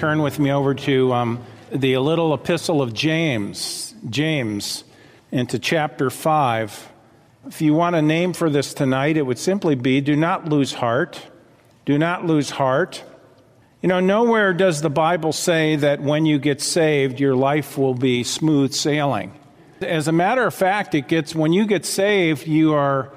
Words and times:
turn 0.00 0.22
with 0.22 0.38
me 0.38 0.50
over 0.50 0.72
to 0.72 1.12
um, 1.12 1.44
the 1.70 1.98
little 1.98 2.32
epistle 2.32 2.80
of 2.80 2.94
James, 2.94 3.94
James, 4.08 4.82
into 5.30 5.58
chapter 5.58 6.08
5. 6.08 6.90
If 7.48 7.60
you 7.60 7.74
want 7.74 7.96
a 7.96 8.00
name 8.00 8.32
for 8.32 8.48
this 8.48 8.72
tonight, 8.72 9.18
it 9.18 9.26
would 9.26 9.38
simply 9.38 9.74
be 9.74 10.00
Do 10.00 10.16
Not 10.16 10.48
Lose 10.48 10.72
Heart. 10.72 11.20
Do 11.84 11.98
not 11.98 12.24
lose 12.24 12.48
heart. 12.48 13.04
You 13.82 13.90
know, 13.90 14.00
nowhere 14.00 14.54
does 14.54 14.80
the 14.80 14.88
Bible 14.88 15.34
say 15.34 15.76
that 15.76 16.00
when 16.00 16.24
you 16.24 16.38
get 16.38 16.62
saved, 16.62 17.20
your 17.20 17.36
life 17.36 17.76
will 17.76 17.92
be 17.92 18.24
smooth 18.24 18.72
sailing. 18.72 19.34
As 19.82 20.08
a 20.08 20.12
matter 20.12 20.46
of 20.46 20.54
fact, 20.54 20.94
it 20.94 21.08
gets 21.08 21.34
when 21.34 21.52
you 21.52 21.66
get 21.66 21.84
saved, 21.84 22.46
you 22.46 22.72
are 22.72 23.12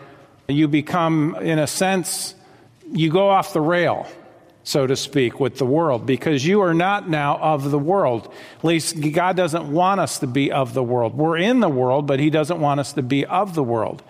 you 0.50 0.68
become 0.68 1.38
in 1.38 1.60
a 1.60 1.68
sense 1.68 2.36
you 2.92 3.10
go 3.10 3.30
off 3.30 3.54
the 3.54 3.62
rail, 3.62 4.06
so 4.64 4.88
to 4.88 4.96
speak, 4.96 5.40
with 5.40 5.58
the 5.58 5.66
world 5.66 6.06
because 6.06 6.46
you 6.46 6.62
are 6.62 6.74
not 6.74 7.10
now 7.10 7.38
of 7.38 7.70
the 7.70 7.80
world. 7.80 8.34
At 8.58 8.64
least 8.64 9.00
God 9.12 9.36
doesn't 9.36 9.72
want 9.72 10.00
us 10.00 10.20
to 10.20 10.28
be 10.28 10.52
of 10.52 10.74
the 10.74 10.84
world. 10.84 11.16
We're 11.16 11.38
in 11.38 11.60
the 11.60 11.70
world, 11.70 12.08
but 12.08 12.20
he 12.20 12.30
doesn't 12.30 12.60
want 12.60 12.80
us 12.80 12.94
to 12.94 13.04
be 13.04 13.26
of 13.26 13.56
the 13.56 13.64
world. 13.64 14.02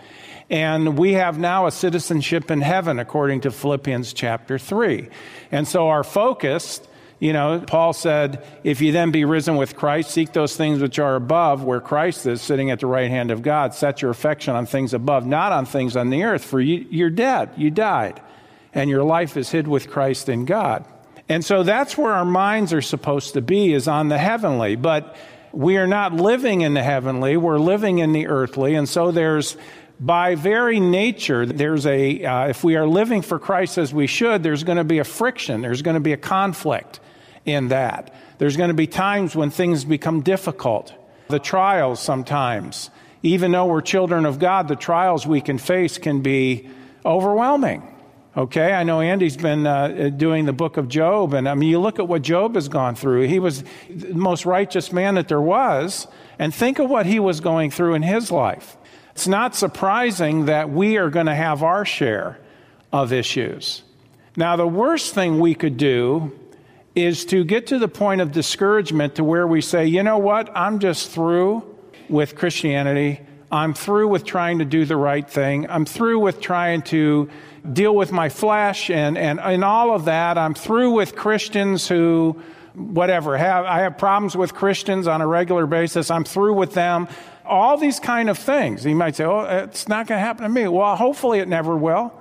And 0.50 0.98
we 0.98 1.14
have 1.14 1.40
now 1.40 1.66
a 1.66 1.72
citizenship 1.72 2.52
in 2.52 2.62
heaven, 2.62 3.00
according 3.00 3.42
to 3.42 3.52
Philippians 3.52 4.14
chapter 4.14 4.60
3. 4.60 5.10
And 5.52 5.68
so 5.68 5.90
our 5.90 6.04
focus, 6.04 6.82
you 7.20 7.34
know, 7.34 7.64
Paul 7.66 7.94
said, 7.94 8.46
if 8.64 8.82
you 8.82 8.92
then 8.92 9.10
be 9.10 9.26
risen 9.26 9.56
with 9.56 9.76
Christ, 9.76 10.12
seek 10.12 10.34
those 10.34 10.56
things 10.56 10.82
which 10.82 11.00
are 11.00 11.16
above, 11.16 11.64
where 11.64 11.80
Christ 11.80 12.28
is 12.28 12.42
sitting 12.42 12.70
at 12.70 12.82
the 12.82 12.88
right 12.88 13.10
hand 13.10 13.32
of 13.32 13.42
God. 13.42 13.74
Set 13.74 14.02
your 14.04 14.12
affection 14.12 14.56
on 14.56 14.68
things 14.68 14.94
above, 14.94 15.26
not 15.26 15.52
on 15.52 15.66
things 15.66 15.96
on 15.96 16.12
the 16.12 16.24
earth, 16.24 16.44
for 16.44 16.60
you, 16.60 16.86
you're 16.90 17.10
dead. 17.10 17.50
You 17.58 17.72
died. 17.72 18.22
And 18.74 18.90
your 18.90 19.04
life 19.04 19.38
is 19.38 19.52
hid 19.52 19.68
with 19.68 19.90
Christ 19.90 20.30
in 20.30 20.46
God. 20.46 20.86
And 21.30 21.46
so 21.46 21.64
that's 21.64 21.98
where 21.98 22.14
our 22.14 22.26
minds 22.26 22.74
are 22.74 22.82
supposed 22.82 23.34
to 23.34 23.42
be, 23.42 23.74
is 23.74 23.88
on 23.88 24.10
the 24.10 24.18
heavenly. 24.18 24.76
But 24.76 25.16
we 25.52 25.78
are 25.78 25.88
not 25.88 26.14
living 26.14 26.62
in 26.62 26.74
the 26.74 26.84
heavenly, 26.84 27.38
we're 27.38 27.60
living 27.60 28.00
in 28.00 28.12
the 28.12 28.28
earthly. 28.28 28.76
And 28.76 28.90
so 28.90 29.12
there's 29.12 29.56
by 30.00 30.36
very 30.36 30.80
nature, 30.80 31.46
there's 31.46 31.86
a, 31.86 32.26
uh, 32.26 32.48
if 32.48 32.64
we 32.64 32.76
are 32.76 32.88
living 32.88 33.22
for 33.22 33.40
Christ 33.40 33.78
as 33.78 33.94
we 33.94 34.08
should, 34.08 34.44
there's 34.44 34.64
going 34.64 34.78
to 34.78 34.84
be 34.84 35.00
a 35.00 35.04
friction, 35.04 35.62
there's 35.62 35.82
going 35.82 35.94
to 35.94 36.02
be 36.02 36.14
a 36.14 36.18
conflict 36.18 37.00
in 37.46 37.70
that. 37.70 38.14
There's 38.38 38.58
going 38.58 38.70
to 38.70 38.74
be 38.74 38.88
times 38.88 39.36
when 39.36 39.50
things 39.50 39.86
become 39.86 40.22
difficult, 40.22 40.94
the 41.30 41.40
trials 41.40 42.02
sometimes. 42.02 42.90
Even 43.22 43.52
though 43.52 43.68
we're 43.68 43.82
children 43.82 44.26
of 44.26 44.40
God, 44.40 44.68
the 44.68 44.76
trials 44.76 45.26
we 45.26 45.40
can 45.40 45.58
face 45.58 45.98
can 45.98 46.22
be 46.22 46.70
overwhelming. 47.06 47.93
Okay, 48.36 48.74
I 48.74 48.82
know 48.82 49.00
Andy's 49.00 49.38
been 49.38 49.68
uh, 49.68 50.10
doing 50.10 50.46
the 50.46 50.54
book 50.54 50.78
of 50.78 50.88
Job, 50.88 51.36
and 51.36 51.48
I 51.48 51.54
mean, 51.54 51.70
you 51.70 51.80
look 51.80 52.00
at 52.00 52.08
what 52.08 52.24
Job 52.24 52.56
has 52.56 52.68
gone 52.68 52.96
through. 52.96 53.28
He 53.28 53.38
was 53.38 53.64
the 53.92 54.16
most 54.16 54.48
righteous 54.48 54.92
man 54.92 55.16
that 55.16 55.28
there 55.28 55.42
was, 55.42 56.08
and 56.40 56.52
think 56.52 56.80
of 56.80 56.90
what 56.90 57.06
he 57.06 57.20
was 57.20 57.42
going 57.42 57.70
through 57.70 57.94
in 57.94 58.02
his 58.02 58.32
life. 58.32 58.76
It's 59.12 59.28
not 59.28 59.54
surprising 59.54 60.46
that 60.46 60.72
we 60.72 60.98
are 60.98 61.12
going 61.12 61.28
to 61.28 61.36
have 61.36 61.62
our 61.62 61.86
share 61.86 62.40
of 62.92 63.14
issues. 63.14 63.84
Now, 64.36 64.56
the 64.56 64.68
worst 64.68 65.14
thing 65.14 65.40
we 65.40 65.54
could 65.54 65.78
do 65.78 66.32
is 66.96 67.26
to 67.26 67.44
get 67.44 67.68
to 67.68 67.78
the 67.78 67.88
point 67.88 68.20
of 68.22 68.32
discouragement 68.32 69.14
to 69.16 69.24
where 69.24 69.46
we 69.46 69.62
say, 69.62 69.86
you 69.86 70.02
know 70.02 70.18
what, 70.18 70.50
I'm 70.56 70.80
just 70.80 71.12
through 71.12 71.64
with 72.10 72.36
Christianity. 72.36 73.20
I'm 73.52 73.76
through 73.76 74.08
with 74.08 74.26
trying 74.26 74.58
to 74.58 74.66
do 74.66 74.86
the 74.86 74.98
right 74.98 75.30
thing. 75.30 75.70
I'm 75.70 75.86
through 75.86 76.18
with 76.18 76.42
trying 76.42 76.82
to 76.84 77.30
deal 77.72 77.96
with 77.96 78.12
my 78.12 78.30
flesh 78.30 78.90
and, 78.90 79.18
and, 79.18 79.40
and 79.40 79.64
all 79.64 79.96
of 79.96 80.06
that. 80.06 80.38
I'm 80.38 80.54
through 80.54 80.92
with 80.92 81.16
Christians 81.16 81.88
who, 81.88 82.42
whatever, 82.74 83.38
have, 83.38 83.66
I 83.66 83.80
have 83.82 83.98
problems 83.98 84.36
with 84.36 84.54
Christians 84.54 85.08
on 85.08 85.22
a 85.22 85.28
regular 85.28 85.66
basis. 85.66 86.12
I'm 86.12 86.26
through 86.26 86.56
with 86.56 86.74
them 86.74 87.08
all 87.46 87.78
these 87.78 88.00
kind 88.00 88.30
of 88.30 88.38
things. 88.38 88.86
You 88.86 88.96
might 88.96 89.16
say, 89.16 89.26
oh, 89.26 89.42
it's 89.42 89.88
not 89.88 90.08
going 90.08 90.20
to 90.20 90.26
happen 90.26 90.44
to 90.44 90.50
me. 90.50 90.68
Well, 90.68 90.96
hopefully 90.96 91.40
it 91.40 91.48
never 91.48 91.76
will. 91.76 92.14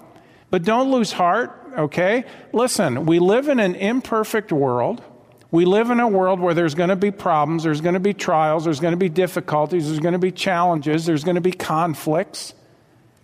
But 0.50 0.64
don't 0.64 0.90
lose 0.90 1.12
heart, 1.12 1.58
okay? 1.78 2.24
Listen, 2.52 3.06
we 3.06 3.18
live 3.18 3.48
in 3.48 3.58
an 3.58 3.74
imperfect 3.74 4.52
world. 4.52 5.02
We 5.50 5.64
live 5.64 5.90
in 5.90 6.00
a 6.00 6.08
world 6.08 6.40
where 6.40 6.54
there's 6.54 6.74
going 6.74 6.88
to 6.88 6.96
be 6.96 7.10
problems, 7.10 7.64
there's 7.64 7.82
going 7.82 7.94
to 7.94 8.00
be 8.00 8.14
trials, 8.14 8.64
there's 8.64 8.80
going 8.80 8.92
to 8.92 8.98
be 8.98 9.10
difficulties, 9.10 9.86
there's 9.86 10.00
going 10.00 10.14
to 10.14 10.18
be 10.18 10.32
challenges, 10.32 11.04
there's 11.04 11.24
going 11.24 11.34
to 11.34 11.42
be 11.42 11.52
conflicts. 11.52 12.54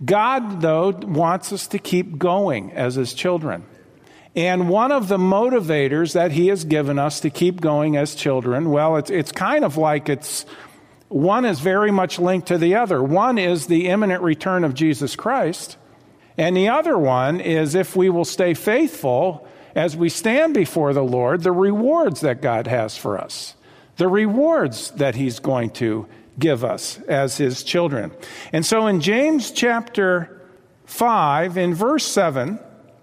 God, 0.05 0.61
though, 0.61 0.91
wants 0.91 1.53
us 1.53 1.67
to 1.69 1.79
keep 1.79 2.19
going 2.19 2.73
as 2.73 2.95
His 2.95 3.15
children. 3.15 3.65
And 4.37 4.69
one 4.69 4.93
of 4.93 5.09
the 5.09 5.19
motivators 5.19 6.13
that 6.13 6.33
He 6.33 6.49
has 6.49 6.65
given 6.65 6.99
us 6.99 7.21
to 7.21 7.31
keep 7.31 7.61
going 7.61 7.97
as 7.97 8.15
children, 8.15 8.71
well, 8.71 8.97
it's, 8.97 9.11
it's 9.11 9.33
kind 9.33 9.65
of 9.65 9.77
like 9.77 10.09
it's 10.09 10.47
one 11.09 11.45
is 11.45 11.61
very 11.61 11.91
much 11.91 12.19
linked 12.19 12.49
to 12.49 12.59
the 12.59 12.77
other. 12.77 13.03
One 13.03 13.39
is 13.39 13.67
the 13.67 13.89
imminent 13.89 14.23
return 14.23 14.63
of 14.63 14.75
Jesus 14.75 15.17
Christ, 15.17 15.77
and 16.37 16.57
the 16.57 16.69
other 16.69 16.97
one 16.97 17.41
is 17.41 17.75
if 17.75 17.97
we 17.97 18.11
will 18.11 18.25
stay 18.25 18.55
faithful 18.55 19.49
as 19.75 19.97
we 19.97 20.09
stand 20.09 20.55
before 20.55 20.93
the 20.93 21.03
Lord, 21.03 21.43
the 21.43 21.53
rewards 21.53 22.21
that 22.21 22.43
God 22.43 22.67
has 22.67 22.97
for 22.97 23.19
us, 23.19 23.55
the 23.97 24.09
rewards 24.09 24.91
that 24.93 25.15
He's 25.15 25.41
going 25.41 25.71
to 25.71 26.07
give 26.39 26.65
us 26.65 26.99
as 27.03 27.37
His 27.37 27.63
children. 27.63 28.13
And 28.53 28.65
so 28.65 28.87
in 28.87 29.01
James 29.01 29.51
chapter 29.51 30.43
5, 30.87 31.57
in 31.57 31.75
verse 31.75 32.05
7, 32.07 32.59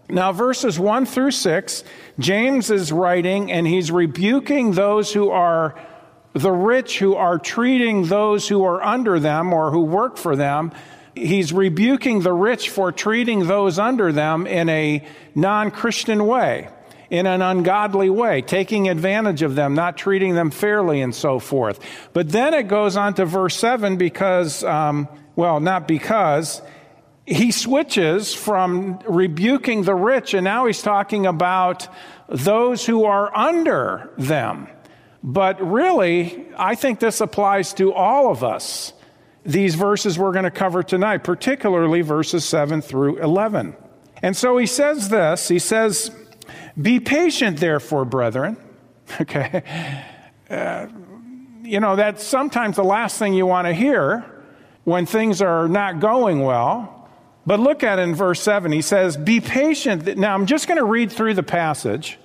now 0.10 0.32
verses 0.32 0.80
1 0.80 1.06
through 1.06 1.32
6, 1.32 1.84
James 2.20 2.70
is 2.70 2.92
writing 2.92 3.52
and 3.52 3.66
he's 3.66 3.92
rebuking 3.92 4.74
those 4.74 5.12
who 5.14 5.30
are 5.30 5.80
the 6.34 6.52
rich 6.52 7.00
who 7.00 7.16
are 7.16 7.40
treating 7.40 8.06
those 8.06 8.48
who 8.48 8.64
are 8.64 8.84
under 8.84 9.20
them 9.20 9.54
or 9.54 9.72
who 9.72 9.82
work 9.82 10.18
for 10.18 10.36
them. 10.36 10.72
He's 11.16 11.54
rebuking 11.54 12.22
the 12.22 12.34
rich 12.34 12.70
for 12.70 12.92
treating 12.92 13.48
those 13.48 13.80
under 13.80 14.12
them 14.12 14.46
in 14.46 14.68
a 14.68 15.08
non 15.34 15.72
Christian 15.72 16.28
way, 16.28 16.68
in 17.16 17.26
an 17.26 17.42
ungodly 17.42 18.10
way, 18.10 18.42
taking 18.42 18.90
advantage 18.90 19.42
of 19.42 19.56
them, 19.56 19.74
not 19.74 19.98
treating 19.98 20.36
them 20.36 20.52
fairly, 20.52 21.02
and 21.02 21.16
so 21.16 21.40
forth. 21.40 21.80
But 22.14 22.30
then 22.30 22.54
it 22.54 22.68
goes 22.68 22.98
on 22.98 23.14
to 23.16 23.26
verse 23.26 23.56
7 23.56 23.98
because, 23.98 24.64
um, 24.64 25.08
well, 25.36 25.60
not 25.60 25.88
because, 25.88 26.62
he 27.26 27.52
switches 27.52 28.34
from 28.34 29.00
rebuking 29.08 29.84
the 29.84 29.96
rich, 29.96 30.34
and 30.34 30.44
now 30.44 30.68
he's 30.68 30.82
talking 30.82 31.26
about 31.26 31.88
those 32.30 32.86
who 32.86 33.06
are 33.06 33.36
under 33.36 34.12
them. 34.18 34.68
But 35.24 35.60
really, 35.60 36.46
I 36.56 36.76
think 36.76 37.00
this 37.00 37.20
applies 37.20 37.74
to 37.76 37.94
all 37.94 38.30
of 38.30 38.44
us. 38.44 38.94
These 39.44 39.76
verses 39.76 40.20
we're 40.20 40.32
going 40.32 40.44
to 40.46 40.52
cover 40.52 40.84
tonight, 40.84 41.24
particularly 41.24 42.02
verses 42.02 42.46
7 42.46 42.82
through 42.82 43.18
11. 43.18 43.76
And 44.22 44.36
so 44.36 44.58
he 44.58 44.66
says 44.66 45.10
this 45.10 45.48
He 45.48 45.60
says, 45.60 46.12
Be 46.80 47.00
patient, 47.00 47.60
therefore, 47.60 48.06
brethren. 48.06 48.58
Okay. 49.22 49.64
Uh, 50.50 50.88
you 51.62 51.80
know, 51.80 51.96
that's 51.96 52.24
sometimes 52.24 52.76
the 52.76 52.84
last 52.84 53.20
thing 53.20 53.36
you 53.36 53.46
want 53.46 53.68
to 53.68 53.74
hear 53.74 54.26
when 54.84 55.06
things 55.06 55.42
are 55.42 55.68
not 55.68 56.00
going 56.00 56.42
well. 56.42 57.08
But 57.46 57.60
look 57.60 57.84
at 57.84 58.00
it 58.00 58.04
in 58.04 58.16
verse 58.16 58.42
7. 58.42 58.72
He 58.72 58.82
says, 58.82 59.18
Be 59.18 59.40
patient. 59.40 60.18
Now, 60.18 60.34
I'm 60.34 60.46
just 60.48 60.68
going 60.68 60.78
to 60.78 60.86
read 60.86 61.12
through 61.12 61.36
the 61.36 61.44
passage. 61.44 62.18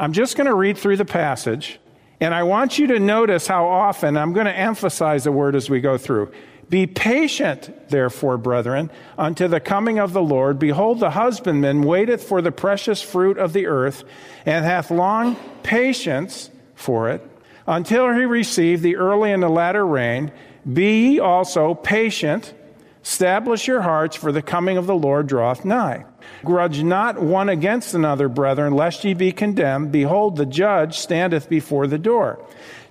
I'm 0.00 0.12
just 0.12 0.36
going 0.36 0.46
to 0.46 0.54
read 0.54 0.78
through 0.78 0.96
the 0.96 1.04
passage. 1.04 1.78
And 2.20 2.34
I 2.34 2.44
want 2.44 2.78
you 2.78 2.86
to 2.88 2.98
notice 2.98 3.46
how 3.46 3.66
often, 3.66 4.16
I'm 4.16 4.32
going 4.32 4.46
to 4.46 4.56
emphasize 4.56 5.24
the 5.24 5.32
word 5.32 5.56
as 5.56 5.68
we 5.68 5.80
go 5.80 5.98
through. 5.98 6.32
Be 6.72 6.86
patient, 6.86 7.90
therefore, 7.90 8.38
brethren, 8.38 8.90
unto 9.18 9.46
the 9.46 9.60
coming 9.60 9.98
of 9.98 10.14
the 10.14 10.22
Lord. 10.22 10.58
Behold, 10.58 11.00
the 11.00 11.10
husbandman 11.10 11.82
waiteth 11.82 12.24
for 12.24 12.40
the 12.40 12.50
precious 12.50 13.02
fruit 13.02 13.36
of 13.36 13.52
the 13.52 13.66
earth, 13.66 14.04
and 14.46 14.64
hath 14.64 14.90
long 14.90 15.36
patience 15.62 16.48
for 16.74 17.10
it, 17.10 17.20
until 17.66 18.14
he 18.14 18.24
receive 18.24 18.80
the 18.80 18.96
early 18.96 19.32
and 19.32 19.42
the 19.42 19.50
latter 19.50 19.86
rain. 19.86 20.32
Be 20.72 21.10
ye 21.10 21.20
also 21.20 21.74
patient, 21.74 22.54
establish 23.04 23.68
your 23.68 23.82
hearts, 23.82 24.16
for 24.16 24.32
the 24.32 24.40
coming 24.40 24.78
of 24.78 24.86
the 24.86 24.96
Lord 24.96 25.26
draweth 25.26 25.66
nigh. 25.66 26.06
Grudge 26.42 26.82
not 26.82 27.20
one 27.20 27.50
against 27.50 27.92
another, 27.92 28.30
brethren, 28.30 28.72
lest 28.72 29.04
ye 29.04 29.12
be 29.12 29.30
condemned. 29.30 29.92
Behold, 29.92 30.36
the 30.36 30.46
judge 30.46 30.98
standeth 30.98 31.50
before 31.50 31.86
the 31.86 31.98
door. 31.98 32.42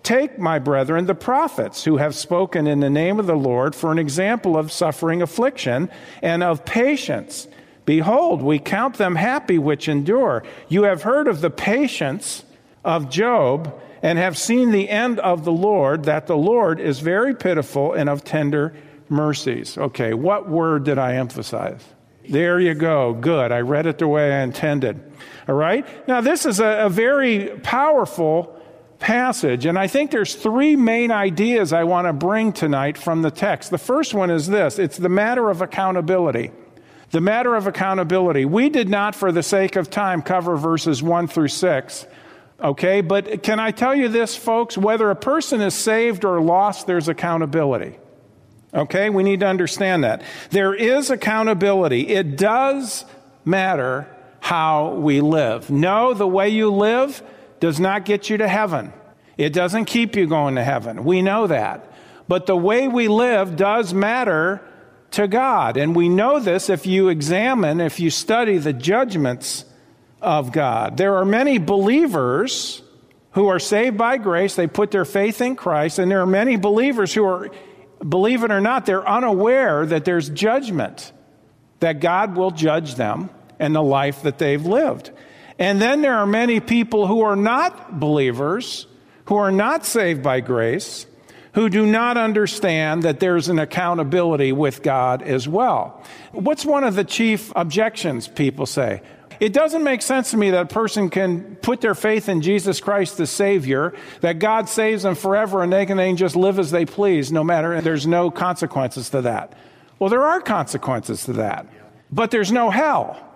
Take, 0.03 0.39
my 0.39 0.57
brethren, 0.57 1.05
the 1.05 1.15
prophets 1.15 1.83
who 1.83 1.97
have 1.97 2.15
spoken 2.15 2.65
in 2.65 2.79
the 2.79 2.89
name 2.89 3.19
of 3.19 3.27
the 3.27 3.35
Lord 3.35 3.75
for 3.75 3.91
an 3.91 3.99
example 3.99 4.57
of 4.57 4.71
suffering 4.71 5.21
affliction 5.21 5.89
and 6.21 6.41
of 6.41 6.65
patience. 6.65 7.47
Behold, 7.85 8.41
we 8.41 8.57
count 8.57 8.95
them 8.95 9.15
happy 9.15 9.57
which 9.57 9.87
endure. 9.87 10.43
You 10.69 10.83
have 10.83 11.03
heard 11.03 11.27
of 11.27 11.41
the 11.41 11.49
patience 11.49 12.43
of 12.83 13.09
Job 13.09 13.79
and 14.01 14.17
have 14.17 14.37
seen 14.37 14.71
the 14.71 14.89
end 14.89 15.19
of 15.19 15.45
the 15.45 15.51
Lord, 15.51 16.05
that 16.05 16.25
the 16.25 16.37
Lord 16.37 16.79
is 16.79 16.99
very 16.99 17.35
pitiful 17.35 17.93
and 17.93 18.09
of 18.09 18.23
tender 18.23 18.73
mercies. 19.09 19.77
Okay, 19.77 20.13
what 20.13 20.49
word 20.49 20.83
did 20.83 20.97
I 20.97 21.15
emphasize? 21.15 21.83
There 22.27 22.59
you 22.59 22.73
go. 22.73 23.13
Good. 23.13 23.51
I 23.51 23.59
read 23.59 23.85
it 23.85 23.97
the 23.97 24.07
way 24.07 24.33
I 24.33 24.41
intended. 24.41 24.99
All 25.47 25.55
right? 25.55 25.85
Now, 26.07 26.21
this 26.21 26.45
is 26.45 26.59
a, 26.59 26.85
a 26.85 26.89
very 26.89 27.49
powerful 27.61 28.60
passage, 29.01 29.65
and 29.65 29.77
I 29.77 29.87
think 29.87 30.11
there's 30.11 30.35
three 30.35 30.77
main 30.77 31.11
ideas 31.11 31.73
I 31.73 31.83
want 31.83 32.07
to 32.07 32.13
bring 32.13 32.53
tonight 32.53 32.97
from 32.97 33.21
the 33.21 33.31
text. 33.31 33.71
The 33.71 33.77
first 33.77 34.13
one 34.13 34.31
is 34.31 34.47
this 34.47 34.79
it's 34.79 34.97
the 34.97 35.09
matter 35.09 35.49
of 35.49 35.61
accountability. 35.61 36.51
The 37.09 37.19
matter 37.19 37.55
of 37.55 37.67
accountability. 37.67 38.45
We 38.45 38.69
did 38.69 38.87
not, 38.87 39.15
for 39.15 39.33
the 39.33 39.43
sake 39.43 39.75
of 39.75 39.89
time, 39.89 40.21
cover 40.21 40.55
verses 40.55 41.03
1 41.03 41.27
through 41.27 41.49
6. 41.49 42.07
Okay, 42.61 43.01
but 43.01 43.43
can 43.43 43.59
I 43.59 43.71
tell 43.71 43.93
you 43.93 44.07
this, 44.07 44.37
folks? 44.37 44.77
Whether 44.77 45.09
a 45.09 45.15
person 45.15 45.59
is 45.59 45.73
saved 45.73 46.23
or 46.23 46.39
lost, 46.39 46.87
there's 46.87 47.09
accountability. 47.09 47.97
Okay, 48.73 49.09
we 49.09 49.23
need 49.23 49.41
to 49.41 49.47
understand 49.47 50.05
that. 50.05 50.21
There 50.51 50.73
is 50.73 51.09
accountability. 51.09 52.07
It 52.07 52.37
does 52.37 53.03
matter 53.43 54.07
how 54.39 54.93
we 54.93 55.19
live. 55.19 55.69
No, 55.69 56.13
the 56.13 56.27
way 56.27 56.49
you 56.49 56.71
live 56.71 57.21
does 57.61 57.79
not 57.79 58.03
get 58.03 58.29
you 58.29 58.37
to 58.37 58.47
heaven. 58.47 58.91
It 59.37 59.53
doesn't 59.53 59.85
keep 59.85 60.17
you 60.17 60.27
going 60.27 60.55
to 60.55 60.63
heaven. 60.63 61.05
We 61.05 61.21
know 61.21 61.47
that. 61.47 61.89
But 62.27 62.45
the 62.45 62.57
way 62.57 62.89
we 62.89 63.07
live 63.07 63.55
does 63.55 63.93
matter 63.93 64.61
to 65.11 65.27
God. 65.27 65.77
And 65.77 65.95
we 65.95 66.09
know 66.09 66.39
this 66.39 66.69
if 66.69 66.85
you 66.85 67.09
examine, 67.09 67.79
if 67.79 67.99
you 67.99 68.09
study 68.09 68.57
the 68.57 68.73
judgments 68.73 69.65
of 70.21 70.51
God. 70.51 70.97
There 70.97 71.15
are 71.15 71.25
many 71.25 71.57
believers 71.57 72.81
who 73.31 73.47
are 73.47 73.59
saved 73.59 73.97
by 73.97 74.17
grace, 74.17 74.55
they 74.55 74.67
put 74.67 74.91
their 74.91 75.05
faith 75.05 75.41
in 75.41 75.55
Christ, 75.55 75.99
and 75.99 76.11
there 76.11 76.21
are 76.21 76.25
many 76.25 76.57
believers 76.57 77.13
who 77.13 77.23
are, 77.23 77.49
believe 78.07 78.43
it 78.43 78.51
or 78.51 78.59
not, 78.59 78.85
they're 78.85 79.07
unaware 79.07 79.85
that 79.85 80.03
there's 80.03 80.29
judgment, 80.29 81.13
that 81.79 82.01
God 82.01 82.35
will 82.35 82.51
judge 82.51 82.95
them 82.95 83.29
and 83.57 83.73
the 83.73 83.81
life 83.81 84.23
that 84.23 84.37
they've 84.37 84.65
lived. 84.65 85.11
And 85.61 85.79
then 85.79 86.01
there 86.01 86.17
are 86.17 86.25
many 86.25 86.59
people 86.59 87.05
who 87.05 87.21
are 87.21 87.35
not 87.35 87.99
believers, 87.99 88.87
who 89.25 89.35
are 89.35 89.51
not 89.51 89.85
saved 89.85 90.23
by 90.23 90.39
grace, 90.39 91.05
who 91.53 91.69
do 91.69 91.85
not 91.85 92.17
understand 92.17 93.03
that 93.03 93.19
there's 93.19 93.47
an 93.47 93.59
accountability 93.59 94.53
with 94.53 94.81
God 94.81 95.21
as 95.21 95.47
well. 95.47 96.03
What's 96.31 96.65
one 96.65 96.83
of 96.83 96.95
the 96.95 97.03
chief 97.03 97.53
objections 97.55 98.27
people 98.27 98.65
say? 98.65 99.03
It 99.39 99.53
doesn't 99.53 99.83
make 99.83 100.01
sense 100.01 100.31
to 100.31 100.37
me 100.37 100.49
that 100.49 100.63
a 100.63 100.65
person 100.65 101.11
can 101.11 101.57
put 101.57 101.79
their 101.79 101.93
faith 101.93 102.27
in 102.27 102.41
Jesus 102.41 102.79
Christ 102.79 103.17
the 103.17 103.27
Savior, 103.27 103.93
that 104.21 104.39
God 104.39 104.67
saves 104.67 105.03
them 105.03 105.13
forever 105.13 105.61
and 105.61 105.71
they 105.71 105.85
can 105.85 105.97
then 105.97 106.17
just 106.17 106.35
live 106.35 106.57
as 106.57 106.71
they 106.71 106.87
please 106.87 107.31
no 107.31 107.43
matter, 107.43 107.71
and 107.71 107.85
there's 107.85 108.07
no 108.07 108.31
consequences 108.31 109.11
to 109.11 109.21
that. 109.21 109.53
Well, 109.99 110.09
there 110.09 110.23
are 110.23 110.41
consequences 110.41 111.25
to 111.25 111.33
that, 111.33 111.67
but 112.11 112.31
there's 112.31 112.51
no 112.51 112.71
hell. 112.71 113.27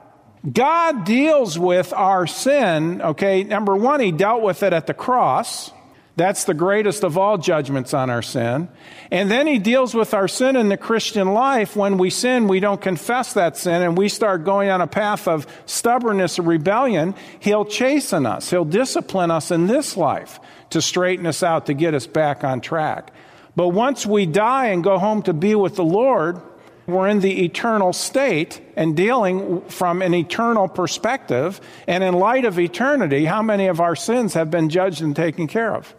God 0.51 1.05
deals 1.05 1.57
with 1.57 1.91
our 1.93 2.27
sin, 2.27 3.01
okay? 3.01 3.43
Number 3.43 3.75
one, 3.75 3.99
He 3.99 4.11
dealt 4.11 4.41
with 4.41 4.63
it 4.63 4.73
at 4.73 4.87
the 4.87 4.93
cross. 4.93 5.71
That's 6.17 6.45
the 6.45 6.53
greatest 6.53 7.03
of 7.03 7.17
all 7.17 7.37
judgments 7.37 7.93
on 7.93 8.09
our 8.09 8.21
sin. 8.21 8.69
And 9.11 9.29
then 9.29 9.47
he 9.47 9.59
deals 9.59 9.93
with 9.93 10.13
our 10.13 10.29
sin 10.29 10.55
in 10.55 10.69
the 10.69 10.77
Christian 10.77 11.33
life. 11.33 11.75
When 11.75 11.97
we 11.97 12.09
sin, 12.09 12.47
we 12.47 12.61
don't 12.61 12.79
confess 12.79 13.33
that 13.33 13.57
sin 13.57 13.81
and 13.81 13.97
we 13.97 14.07
start 14.07 14.45
going 14.45 14.69
on 14.69 14.79
a 14.79 14.87
path 14.87 15.27
of 15.27 15.45
stubbornness 15.65 16.39
or 16.39 16.43
rebellion. 16.43 17.15
He'll 17.41 17.65
chasten 17.65 18.25
us. 18.25 18.49
He'll 18.49 18.63
discipline 18.63 19.29
us 19.29 19.51
in 19.51 19.67
this 19.67 19.97
life 19.97 20.39
to 20.69 20.81
straighten 20.81 21.25
us 21.25 21.43
out, 21.43 21.65
to 21.65 21.73
get 21.73 21.93
us 21.93 22.07
back 22.07 22.45
on 22.45 22.61
track. 22.61 23.11
But 23.57 23.69
once 23.69 24.05
we 24.05 24.25
die 24.25 24.67
and 24.67 24.85
go 24.85 24.97
home 24.97 25.21
to 25.23 25.33
be 25.33 25.53
with 25.53 25.75
the 25.75 25.83
Lord, 25.83 26.41
we're 26.87 27.07
in 27.07 27.19
the 27.19 27.43
eternal 27.43 27.93
state 27.93 28.61
and 28.75 28.95
dealing 28.95 29.61
from 29.61 30.01
an 30.01 30.13
eternal 30.13 30.67
perspective. 30.67 31.59
And 31.87 32.03
in 32.03 32.13
light 32.13 32.45
of 32.45 32.59
eternity, 32.59 33.25
how 33.25 33.41
many 33.41 33.67
of 33.67 33.79
our 33.79 33.95
sins 33.95 34.35
have 34.35 34.51
been 34.51 34.69
judged 34.69 35.01
and 35.01 35.15
taken 35.15 35.47
care 35.47 35.73
of? 35.73 35.95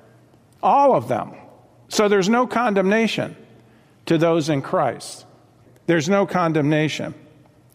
All 0.63 0.95
of 0.95 1.09
them. 1.09 1.35
So 1.89 2.09
there's 2.09 2.29
no 2.29 2.47
condemnation 2.47 3.37
to 4.07 4.19
those 4.19 4.49
in 4.49 4.63
Christ. 4.63 5.27
There's 5.87 6.09
no 6.09 6.27
condemnation. 6.27 7.15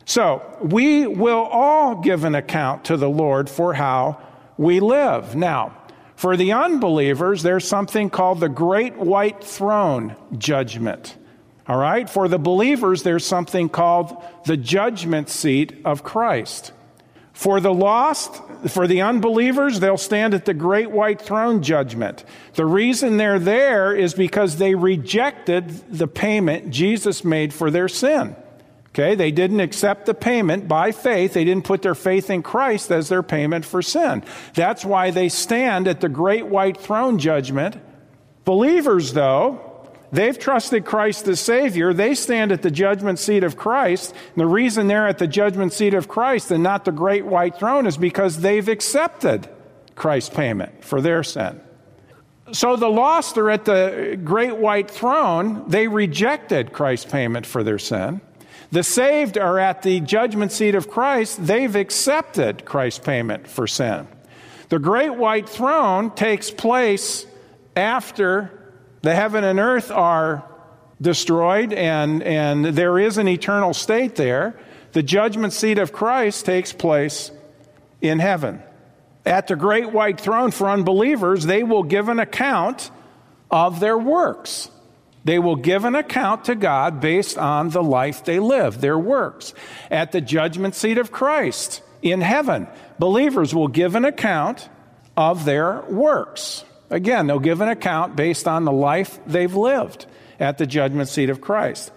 So 0.05 0.41
we 0.61 1.07
will 1.07 1.43
all 1.43 1.95
give 1.95 2.23
an 2.23 2.35
account 2.35 2.85
to 2.85 2.97
the 2.97 3.09
Lord 3.09 3.49
for 3.49 3.73
how 3.73 4.21
we 4.57 4.79
live. 4.79 5.35
Now, 5.35 5.77
for 6.15 6.37
the 6.37 6.51
unbelievers, 6.53 7.43
there's 7.43 7.67
something 7.67 8.09
called 8.09 8.39
the 8.39 8.49
Great 8.49 8.95
White 8.95 9.43
Throne 9.43 10.15
Judgment. 10.37 11.17
All 11.67 11.77
right? 11.77 12.09
For 12.09 12.27
the 12.27 12.39
believers, 12.39 13.03
there's 13.03 13.25
something 13.25 13.69
called 13.69 14.23
the 14.45 14.57
judgment 14.57 15.29
seat 15.29 15.81
of 15.85 16.03
Christ. 16.03 16.71
For 17.33 17.59
the 17.59 17.73
lost, 17.73 18.41
for 18.67 18.87
the 18.87 19.01
unbelievers, 19.01 19.79
they'll 19.79 19.97
stand 19.97 20.33
at 20.33 20.45
the 20.45 20.53
great 20.53 20.91
white 20.91 21.21
throne 21.21 21.63
judgment. 21.63 22.25
The 22.53 22.65
reason 22.65 23.17
they're 23.17 23.39
there 23.39 23.95
is 23.95 24.13
because 24.13 24.57
they 24.57 24.75
rejected 24.75 25.69
the 25.89 26.07
payment 26.07 26.71
Jesus 26.71 27.23
made 27.23 27.53
for 27.53 27.71
their 27.71 27.87
sin. 27.87 28.35
Okay, 28.89 29.15
they 29.15 29.31
didn't 29.31 29.61
accept 29.61 30.05
the 30.05 30.13
payment 30.13 30.67
by 30.67 30.91
faith. 30.91 31.33
They 31.33 31.45
didn't 31.45 31.63
put 31.63 31.81
their 31.81 31.95
faith 31.95 32.29
in 32.29 32.43
Christ 32.43 32.91
as 32.91 33.07
their 33.07 33.23
payment 33.23 33.63
for 33.63 33.81
sin. 33.81 34.21
That's 34.53 34.83
why 34.83 35.11
they 35.11 35.29
stand 35.29 35.87
at 35.87 36.01
the 36.01 36.09
great 36.09 36.45
white 36.45 36.75
throne 36.75 37.17
judgment. 37.17 37.77
Believers, 38.43 39.13
though, 39.13 39.70
They've 40.11 40.37
trusted 40.37 40.85
Christ 40.85 41.27
as 41.27 41.39
Savior. 41.39 41.93
They 41.93 42.15
stand 42.15 42.51
at 42.51 42.61
the 42.61 42.71
judgment 42.71 43.17
seat 43.17 43.43
of 43.43 43.55
Christ. 43.55 44.13
And 44.13 44.41
the 44.41 44.45
reason 44.45 44.87
they're 44.87 45.07
at 45.07 45.19
the 45.19 45.27
judgment 45.27 45.71
seat 45.71 45.93
of 45.93 46.07
Christ 46.07 46.51
and 46.51 46.61
not 46.61 46.83
the 46.83 46.91
great 46.91 47.25
white 47.25 47.57
throne 47.57 47.87
is 47.87 47.97
because 47.97 48.41
they've 48.41 48.67
accepted 48.67 49.47
Christ's 49.95 50.35
payment 50.35 50.83
for 50.83 50.99
their 51.01 51.23
sin. 51.23 51.61
So 52.51 52.75
the 52.75 52.89
lost 52.89 53.37
are 53.37 53.49
at 53.49 53.63
the 53.63 54.19
great 54.21 54.57
white 54.57 54.91
throne. 54.91 55.63
They 55.69 55.87
rejected 55.87 56.73
Christ's 56.73 57.09
payment 57.09 57.45
for 57.45 57.63
their 57.63 57.79
sin. 57.79 58.19
The 58.71 58.83
saved 58.83 59.37
are 59.37 59.59
at 59.59 59.81
the 59.81 60.01
judgment 60.01 60.51
seat 60.51 60.75
of 60.75 60.89
Christ. 60.89 61.45
They've 61.45 61.75
accepted 61.75 62.65
Christ's 62.65 62.99
payment 62.99 63.47
for 63.47 63.67
sin. 63.67 64.07
The 64.67 64.79
great 64.79 65.15
white 65.15 65.47
throne 65.47 66.11
takes 66.11 66.51
place 66.51 67.25
after 67.75 68.60
the 69.01 69.15
heaven 69.15 69.43
and 69.43 69.59
earth 69.59 69.91
are 69.91 70.43
destroyed, 71.01 71.73
and, 71.73 72.21
and 72.23 72.65
there 72.65 72.99
is 72.99 73.17
an 73.17 73.27
eternal 73.27 73.73
state 73.73 74.15
there. 74.15 74.59
The 74.91 75.03
judgment 75.03 75.53
seat 75.53 75.79
of 75.79 75.91
Christ 75.91 76.45
takes 76.45 76.73
place 76.73 77.31
in 78.01 78.19
heaven. 78.19 78.61
At 79.25 79.47
the 79.47 79.55
great 79.55 79.91
white 79.91 80.19
throne 80.19 80.51
for 80.51 80.69
unbelievers, 80.69 81.45
they 81.45 81.63
will 81.63 81.83
give 81.83 82.09
an 82.09 82.19
account 82.19 82.91
of 83.49 83.79
their 83.79 83.97
works. 83.97 84.69
They 85.23 85.37
will 85.37 85.55
give 85.55 85.85
an 85.85 85.95
account 85.95 86.45
to 86.45 86.55
God 86.55 86.99
based 86.99 87.37
on 87.37 87.69
the 87.69 87.83
life 87.83 88.25
they 88.25 88.39
live, 88.39 88.81
their 88.81 88.97
works. 88.97 89.53
At 89.91 90.11
the 90.11 90.21
judgment 90.21 90.73
seat 90.73 90.97
of 90.97 91.11
Christ 91.11 91.83
in 92.01 92.21
heaven, 92.21 92.67
believers 92.97 93.53
will 93.53 93.67
give 93.67 93.95
an 93.95 94.05
account 94.05 94.67
of 95.15 95.45
their 95.45 95.81
works. 95.81 96.65
Again, 96.91 97.25
they'll 97.25 97.39
give 97.39 97.61
an 97.61 97.69
account 97.69 98.17
based 98.17 98.47
on 98.47 98.65
the 98.65 98.71
life 98.71 99.19
they've 99.25 99.55
lived 99.55 100.05
at 100.39 100.57
the 100.57 100.67
judgment 100.67 101.07
seat 101.07 101.29
of 101.29 101.39
Christ. 101.39 101.91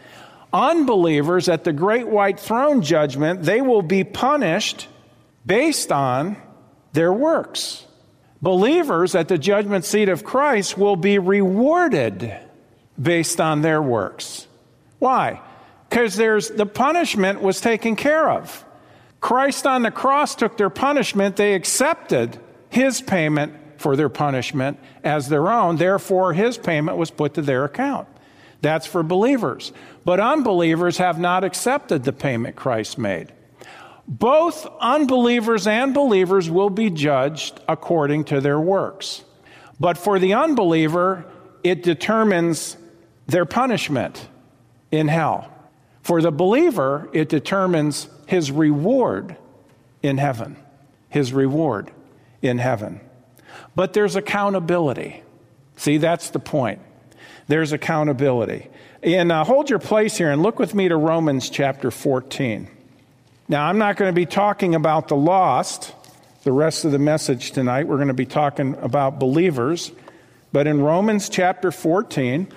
Unbelievers 0.52 1.48
at 1.48 1.64
the 1.64 1.72
great 1.72 2.06
white 2.06 2.38
throne 2.38 2.80
judgment, 2.80 3.42
they 3.42 3.60
will 3.60 3.82
be 3.82 4.04
punished 4.04 4.86
based 5.44 5.90
on 5.90 6.36
their 6.92 7.12
works. 7.12 7.84
Believers 8.40 9.16
at 9.16 9.26
the 9.26 9.36
judgment 9.36 9.84
seat 9.84 10.08
of 10.08 10.22
Christ 10.22 10.78
will 10.78 10.96
be 10.96 11.18
rewarded 11.18 12.32
based 13.00 13.40
on 13.40 13.62
their 13.62 13.82
works. 13.82 14.46
Why? 15.00 15.40
Because 15.90 16.14
there's 16.14 16.50
the 16.50 16.66
punishment 16.66 17.42
was 17.42 17.60
taken 17.60 17.96
care 17.96 18.30
of. 18.30 18.64
Christ 19.20 19.66
on 19.66 19.82
the 19.82 19.90
cross 19.90 20.36
took 20.36 20.56
their 20.56 20.70
punishment, 20.70 21.34
they 21.34 21.54
accepted 21.54 22.38
his 22.70 23.00
payment 23.00 23.54
for 23.84 23.96
their 23.96 24.08
punishment 24.08 24.78
as 25.04 25.28
their 25.28 25.52
own. 25.52 25.76
Therefore, 25.76 26.32
his 26.32 26.56
payment 26.56 26.96
was 26.96 27.10
put 27.10 27.34
to 27.34 27.42
their 27.42 27.66
account. 27.66 28.08
That's 28.62 28.86
for 28.86 29.02
believers. 29.02 29.72
But 30.06 30.20
unbelievers 30.20 30.96
have 30.96 31.18
not 31.18 31.44
accepted 31.44 32.02
the 32.02 32.12
payment 32.14 32.56
Christ 32.56 32.96
made. 32.96 33.30
Both 34.08 34.66
unbelievers 34.80 35.66
and 35.66 35.92
believers 35.92 36.48
will 36.48 36.70
be 36.70 36.88
judged 36.88 37.60
according 37.68 38.24
to 38.24 38.40
their 38.40 38.58
works. 38.58 39.22
But 39.78 39.98
for 39.98 40.18
the 40.18 40.32
unbeliever, 40.32 41.26
it 41.62 41.82
determines 41.82 42.78
their 43.26 43.44
punishment 43.44 44.28
in 44.90 45.08
hell. 45.08 45.52
For 46.00 46.22
the 46.22 46.32
believer, 46.32 47.10
it 47.12 47.28
determines 47.28 48.08
his 48.26 48.50
reward 48.50 49.36
in 50.02 50.16
heaven. 50.16 50.56
His 51.10 51.34
reward 51.34 51.90
in 52.40 52.56
heaven. 52.56 53.02
But 53.74 53.92
there's 53.92 54.16
accountability. 54.16 55.22
See, 55.76 55.98
that's 55.98 56.30
the 56.30 56.38
point. 56.38 56.80
There's 57.48 57.72
accountability. 57.72 58.68
And 59.02 59.30
uh, 59.30 59.44
hold 59.44 59.68
your 59.68 59.78
place 59.78 60.16
here 60.16 60.30
and 60.30 60.42
look 60.42 60.58
with 60.58 60.74
me 60.74 60.88
to 60.88 60.96
Romans 60.96 61.50
chapter 61.50 61.90
14. 61.90 62.68
Now, 63.48 63.66
I'm 63.66 63.78
not 63.78 63.96
going 63.96 64.08
to 64.08 64.14
be 64.14 64.26
talking 64.26 64.74
about 64.74 65.08
the 65.08 65.16
lost 65.16 65.92
the 66.44 66.52
rest 66.52 66.84
of 66.84 66.92
the 66.92 66.98
message 66.98 67.52
tonight. 67.52 67.88
We're 67.88 67.96
going 67.96 68.08
to 68.08 68.14
be 68.14 68.26
talking 68.26 68.76
about 68.76 69.18
believers. 69.18 69.90
But 70.52 70.66
in 70.66 70.80
Romans 70.80 71.30
chapter 71.30 71.72
14, 71.72 72.48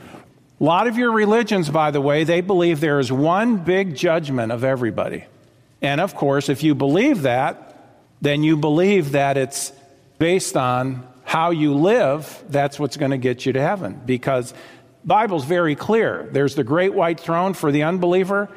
a 0.60 0.64
lot 0.64 0.88
of 0.88 0.98
your 0.98 1.12
religions, 1.12 1.70
by 1.70 1.92
the 1.92 2.02
way, 2.02 2.26
they 2.26 2.42
believe 2.42 2.82
there 2.82 3.00
is 3.00 3.12
one 3.12 3.58
big 3.58 3.96
judgment 3.96 4.52
of 4.52 4.66
everybody. 4.66 5.24
And 5.82 6.02
of 6.02 6.16
course, 6.16 6.50
if 6.50 6.64
you 6.64 6.76
believe 6.76 7.22
that, 7.22 8.04
then 8.22 8.44
you 8.44 8.58
believe 8.58 9.14
that 9.14 9.38
it's 9.38 9.72
based 10.20 10.58
on 10.58 11.08
how 11.24 11.52
you 11.52 11.74
live, 11.74 12.44
that's 12.50 12.80
what's 12.80 12.98
going 12.98 13.12
to 13.12 13.18
get 13.18 13.46
you 13.46 13.54
to 13.54 13.62
heaven. 13.62 14.02
Because 14.06 14.54
Bible's 15.04 15.46
very 15.46 15.76
clear. 15.76 16.28
There's 16.32 16.56
the 16.56 16.64
great 16.64 16.94
white 16.94 17.20
throne 17.20 17.54
for 17.54 17.72
the 17.72 17.84
unbeliever, 17.84 18.50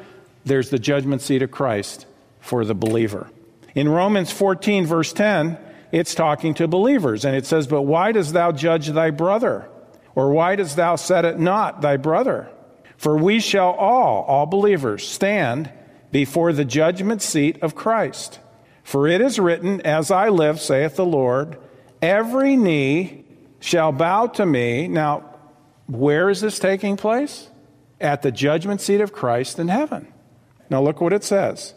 there's 0.43 0.69
the 0.69 0.79
judgment 0.79 1.21
seat 1.21 1.41
of 1.41 1.51
Christ 1.51 2.05
for 2.39 2.65
the 2.65 2.73
believer. 2.73 3.29
In 3.75 3.87
Romans 3.87 4.31
14, 4.31 4.85
verse 4.85 5.13
10, 5.13 5.57
it's 5.91 6.15
talking 6.15 6.53
to 6.55 6.67
believers, 6.67 7.25
and 7.25 7.35
it 7.35 7.45
says, 7.45 7.67
But 7.67 7.83
why 7.83 8.11
dost 8.11 8.33
thou 8.33 8.51
judge 8.51 8.87
thy 8.87 9.11
brother? 9.11 9.69
Or 10.15 10.31
why 10.31 10.55
dost 10.55 10.75
thou 10.75 10.95
set 10.97 11.25
it 11.25 11.39
not 11.39 11.81
thy 11.81 11.97
brother? 11.97 12.49
For 12.97 13.17
we 13.17 13.39
shall 13.39 13.71
all, 13.71 14.23
all 14.23 14.45
believers, 14.45 15.07
stand 15.07 15.71
before 16.11 16.53
the 16.53 16.65
judgment 16.65 17.21
seat 17.21 17.61
of 17.61 17.75
Christ. 17.75 18.39
For 18.83 19.07
it 19.07 19.21
is 19.21 19.39
written, 19.39 19.81
As 19.81 20.11
I 20.11 20.29
live, 20.29 20.59
saith 20.59 20.95
the 20.95 21.05
Lord, 21.05 21.57
every 22.01 22.55
knee 22.55 23.25
shall 23.59 23.91
bow 23.91 24.27
to 24.27 24.45
me. 24.45 24.87
Now, 24.87 25.23
where 25.87 26.29
is 26.29 26.41
this 26.41 26.59
taking 26.59 26.97
place? 26.97 27.49
At 27.99 28.21
the 28.21 28.31
judgment 28.31 28.81
seat 28.81 29.01
of 29.01 29.13
Christ 29.13 29.59
in 29.59 29.67
heaven. 29.67 30.11
Now, 30.69 30.81
look 30.81 31.01
what 31.01 31.13
it 31.13 31.23
says. 31.23 31.73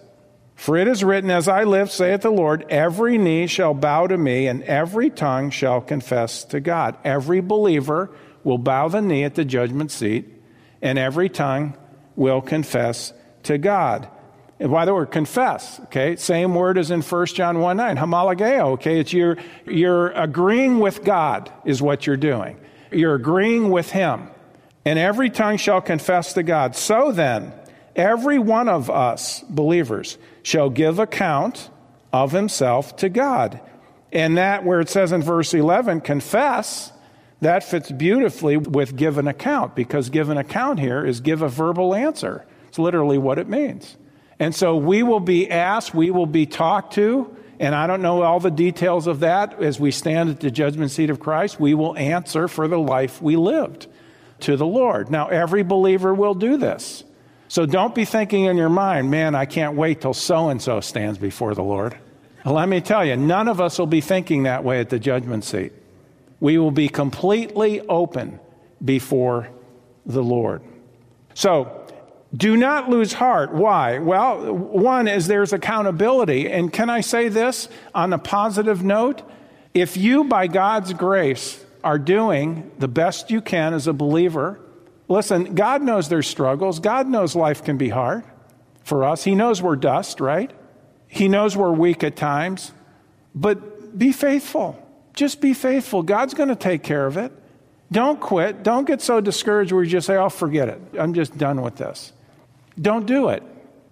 For 0.54 0.76
it 0.76 0.88
is 0.88 1.04
written, 1.04 1.30
As 1.30 1.48
I 1.48 1.64
live, 1.64 1.90
saith 1.90 2.22
the 2.22 2.30
Lord, 2.30 2.64
every 2.70 3.18
knee 3.18 3.46
shall 3.46 3.74
bow 3.74 4.06
to 4.06 4.16
me, 4.16 4.46
and 4.46 4.62
every 4.62 5.10
tongue 5.10 5.50
shall 5.50 5.80
confess 5.80 6.44
to 6.44 6.60
God. 6.60 6.96
Every 7.04 7.40
believer 7.40 8.10
will 8.44 8.58
bow 8.58 8.88
the 8.88 9.02
knee 9.02 9.24
at 9.24 9.34
the 9.34 9.44
judgment 9.44 9.90
seat, 9.90 10.26
and 10.80 10.98
every 10.98 11.28
tongue 11.28 11.76
will 12.16 12.40
confess 12.40 13.12
to 13.42 13.58
God. 13.58 14.08
By 14.70 14.86
the 14.86 14.94
word 14.94 15.10
confess, 15.10 15.78
okay, 15.84 16.16
same 16.16 16.54
word 16.54 16.78
as 16.78 16.90
in 16.90 17.02
1 17.02 17.26
John 17.26 17.58
1 17.58 17.76
9, 17.76 17.96
homologeo, 17.98 18.72
okay, 18.72 18.98
it's 18.98 19.12
you're, 19.12 19.36
you're 19.66 20.08
agreeing 20.12 20.78
with 20.78 21.04
God, 21.04 21.52
is 21.66 21.82
what 21.82 22.06
you're 22.06 22.16
doing. 22.16 22.58
You're 22.90 23.14
agreeing 23.14 23.70
with 23.70 23.90
Him. 23.90 24.28
And 24.86 24.98
every 24.98 25.28
tongue 25.28 25.58
shall 25.58 25.82
confess 25.82 26.32
to 26.34 26.42
God. 26.42 26.76
So 26.76 27.12
then, 27.12 27.52
every 27.94 28.38
one 28.38 28.68
of 28.68 28.88
us, 28.88 29.40
believers, 29.50 30.16
shall 30.42 30.70
give 30.70 30.98
account 30.98 31.68
of 32.12 32.32
himself 32.32 32.96
to 32.96 33.08
God. 33.08 33.60
And 34.12 34.38
that, 34.38 34.64
where 34.64 34.80
it 34.80 34.88
says 34.88 35.12
in 35.12 35.22
verse 35.22 35.52
11, 35.52 36.02
confess, 36.02 36.92
that 37.40 37.64
fits 37.64 37.90
beautifully 37.90 38.56
with 38.56 38.96
give 38.96 39.18
an 39.18 39.26
account, 39.26 39.74
because 39.74 40.08
give 40.08 40.30
an 40.30 40.38
account 40.38 40.80
here 40.80 41.04
is 41.04 41.20
give 41.20 41.42
a 41.42 41.48
verbal 41.48 41.94
answer. 41.94 42.46
It's 42.68 42.78
literally 42.78 43.18
what 43.18 43.38
it 43.38 43.48
means. 43.48 43.96
And 44.44 44.54
so 44.54 44.76
we 44.76 45.02
will 45.02 45.20
be 45.20 45.50
asked, 45.50 45.94
we 45.94 46.10
will 46.10 46.26
be 46.26 46.44
talked 46.44 46.92
to, 46.96 47.34
and 47.58 47.74
I 47.74 47.86
don't 47.86 48.02
know 48.02 48.20
all 48.20 48.40
the 48.40 48.50
details 48.50 49.06
of 49.06 49.20
that 49.20 49.62
as 49.62 49.80
we 49.80 49.90
stand 49.90 50.28
at 50.28 50.40
the 50.40 50.50
judgment 50.50 50.90
seat 50.90 51.08
of 51.08 51.18
Christ. 51.18 51.58
We 51.58 51.72
will 51.72 51.96
answer 51.96 52.46
for 52.46 52.68
the 52.68 52.78
life 52.78 53.22
we 53.22 53.36
lived 53.36 53.86
to 54.40 54.58
the 54.58 54.66
Lord. 54.66 55.10
Now, 55.10 55.28
every 55.28 55.62
believer 55.62 56.12
will 56.12 56.34
do 56.34 56.58
this. 56.58 57.04
So 57.48 57.64
don't 57.64 57.94
be 57.94 58.04
thinking 58.04 58.44
in 58.44 58.58
your 58.58 58.68
mind, 58.68 59.10
man, 59.10 59.34
I 59.34 59.46
can't 59.46 59.76
wait 59.76 60.02
till 60.02 60.12
so 60.12 60.50
and 60.50 60.60
so 60.60 60.80
stands 60.80 61.16
before 61.16 61.54
the 61.54 61.64
Lord. 61.64 61.96
Let 62.44 62.68
me 62.68 62.82
tell 62.82 63.02
you, 63.02 63.16
none 63.16 63.48
of 63.48 63.62
us 63.62 63.78
will 63.78 63.86
be 63.86 64.02
thinking 64.02 64.42
that 64.42 64.62
way 64.62 64.78
at 64.78 64.90
the 64.90 64.98
judgment 64.98 65.44
seat. 65.44 65.72
We 66.38 66.58
will 66.58 66.70
be 66.70 66.90
completely 66.90 67.80
open 67.80 68.40
before 68.84 69.48
the 70.04 70.22
Lord. 70.22 70.60
So, 71.32 71.83
do 72.34 72.56
not 72.56 72.88
lose 72.88 73.12
heart. 73.12 73.52
Why? 73.52 73.98
Well, 73.98 74.54
one 74.54 75.08
is 75.08 75.26
there's 75.26 75.52
accountability. 75.52 76.50
And 76.50 76.72
can 76.72 76.90
I 76.90 77.00
say 77.00 77.28
this 77.28 77.68
on 77.94 78.12
a 78.12 78.18
positive 78.18 78.82
note? 78.82 79.22
If 79.74 79.96
you, 79.96 80.24
by 80.24 80.46
God's 80.46 80.92
grace, 80.92 81.62
are 81.84 81.98
doing 81.98 82.70
the 82.78 82.88
best 82.88 83.30
you 83.30 83.42
can 83.42 83.74
as 83.74 83.86
a 83.86 83.92
believer, 83.92 84.58
listen, 85.06 85.54
God 85.54 85.82
knows 85.82 86.08
there's 86.08 86.26
struggles. 86.26 86.80
God 86.80 87.06
knows 87.06 87.36
life 87.36 87.62
can 87.62 87.76
be 87.76 87.90
hard 87.90 88.24
for 88.82 89.04
us. 89.04 89.22
He 89.24 89.34
knows 89.34 89.60
we're 89.60 89.76
dust, 89.76 90.18
right? 90.18 90.50
He 91.06 91.28
knows 91.28 91.56
we're 91.56 91.72
weak 91.72 92.02
at 92.02 92.16
times. 92.16 92.72
But 93.34 93.98
be 93.98 94.12
faithful. 94.12 94.80
Just 95.12 95.40
be 95.40 95.52
faithful. 95.52 96.02
God's 96.02 96.34
going 96.34 96.48
to 96.48 96.56
take 96.56 96.82
care 96.82 97.06
of 97.06 97.16
it. 97.16 97.32
Don't 97.92 98.18
quit. 98.18 98.62
Don't 98.62 98.86
get 98.86 99.02
so 99.02 99.20
discouraged 99.20 99.70
where 99.70 99.84
you 99.84 99.90
just 99.90 100.06
say, 100.06 100.16
oh, 100.16 100.30
forget 100.30 100.68
it. 100.68 100.80
I'm 100.98 101.14
just 101.14 101.36
done 101.36 101.60
with 101.60 101.76
this. 101.76 102.13
Don't 102.80 103.06
do 103.06 103.28
it. 103.28 103.42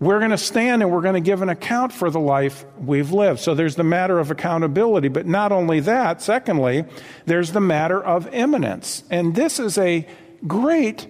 We're 0.00 0.18
going 0.18 0.32
to 0.32 0.38
stand 0.38 0.82
and 0.82 0.90
we're 0.90 1.00
going 1.00 1.14
to 1.14 1.20
give 1.20 1.42
an 1.42 1.48
account 1.48 1.92
for 1.92 2.10
the 2.10 2.18
life 2.18 2.64
we've 2.76 3.12
lived. 3.12 3.38
So 3.38 3.54
there's 3.54 3.76
the 3.76 3.84
matter 3.84 4.18
of 4.18 4.32
accountability. 4.32 5.06
But 5.06 5.26
not 5.26 5.52
only 5.52 5.78
that, 5.80 6.20
secondly, 6.20 6.84
there's 7.24 7.52
the 7.52 7.60
matter 7.60 8.02
of 8.02 8.26
imminence. 8.34 9.04
And 9.10 9.36
this 9.36 9.60
is 9.60 9.78
a 9.78 10.04
great 10.44 11.06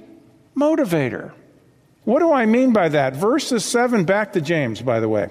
motivator. 0.54 1.32
What 2.04 2.18
do 2.18 2.32
I 2.32 2.44
mean 2.44 2.74
by 2.74 2.90
that? 2.90 3.16
Verses 3.16 3.64
7, 3.64 4.04
back 4.04 4.34
to 4.34 4.42
James, 4.42 4.82
by 4.82 5.00
the 5.00 5.08
way. 5.08 5.30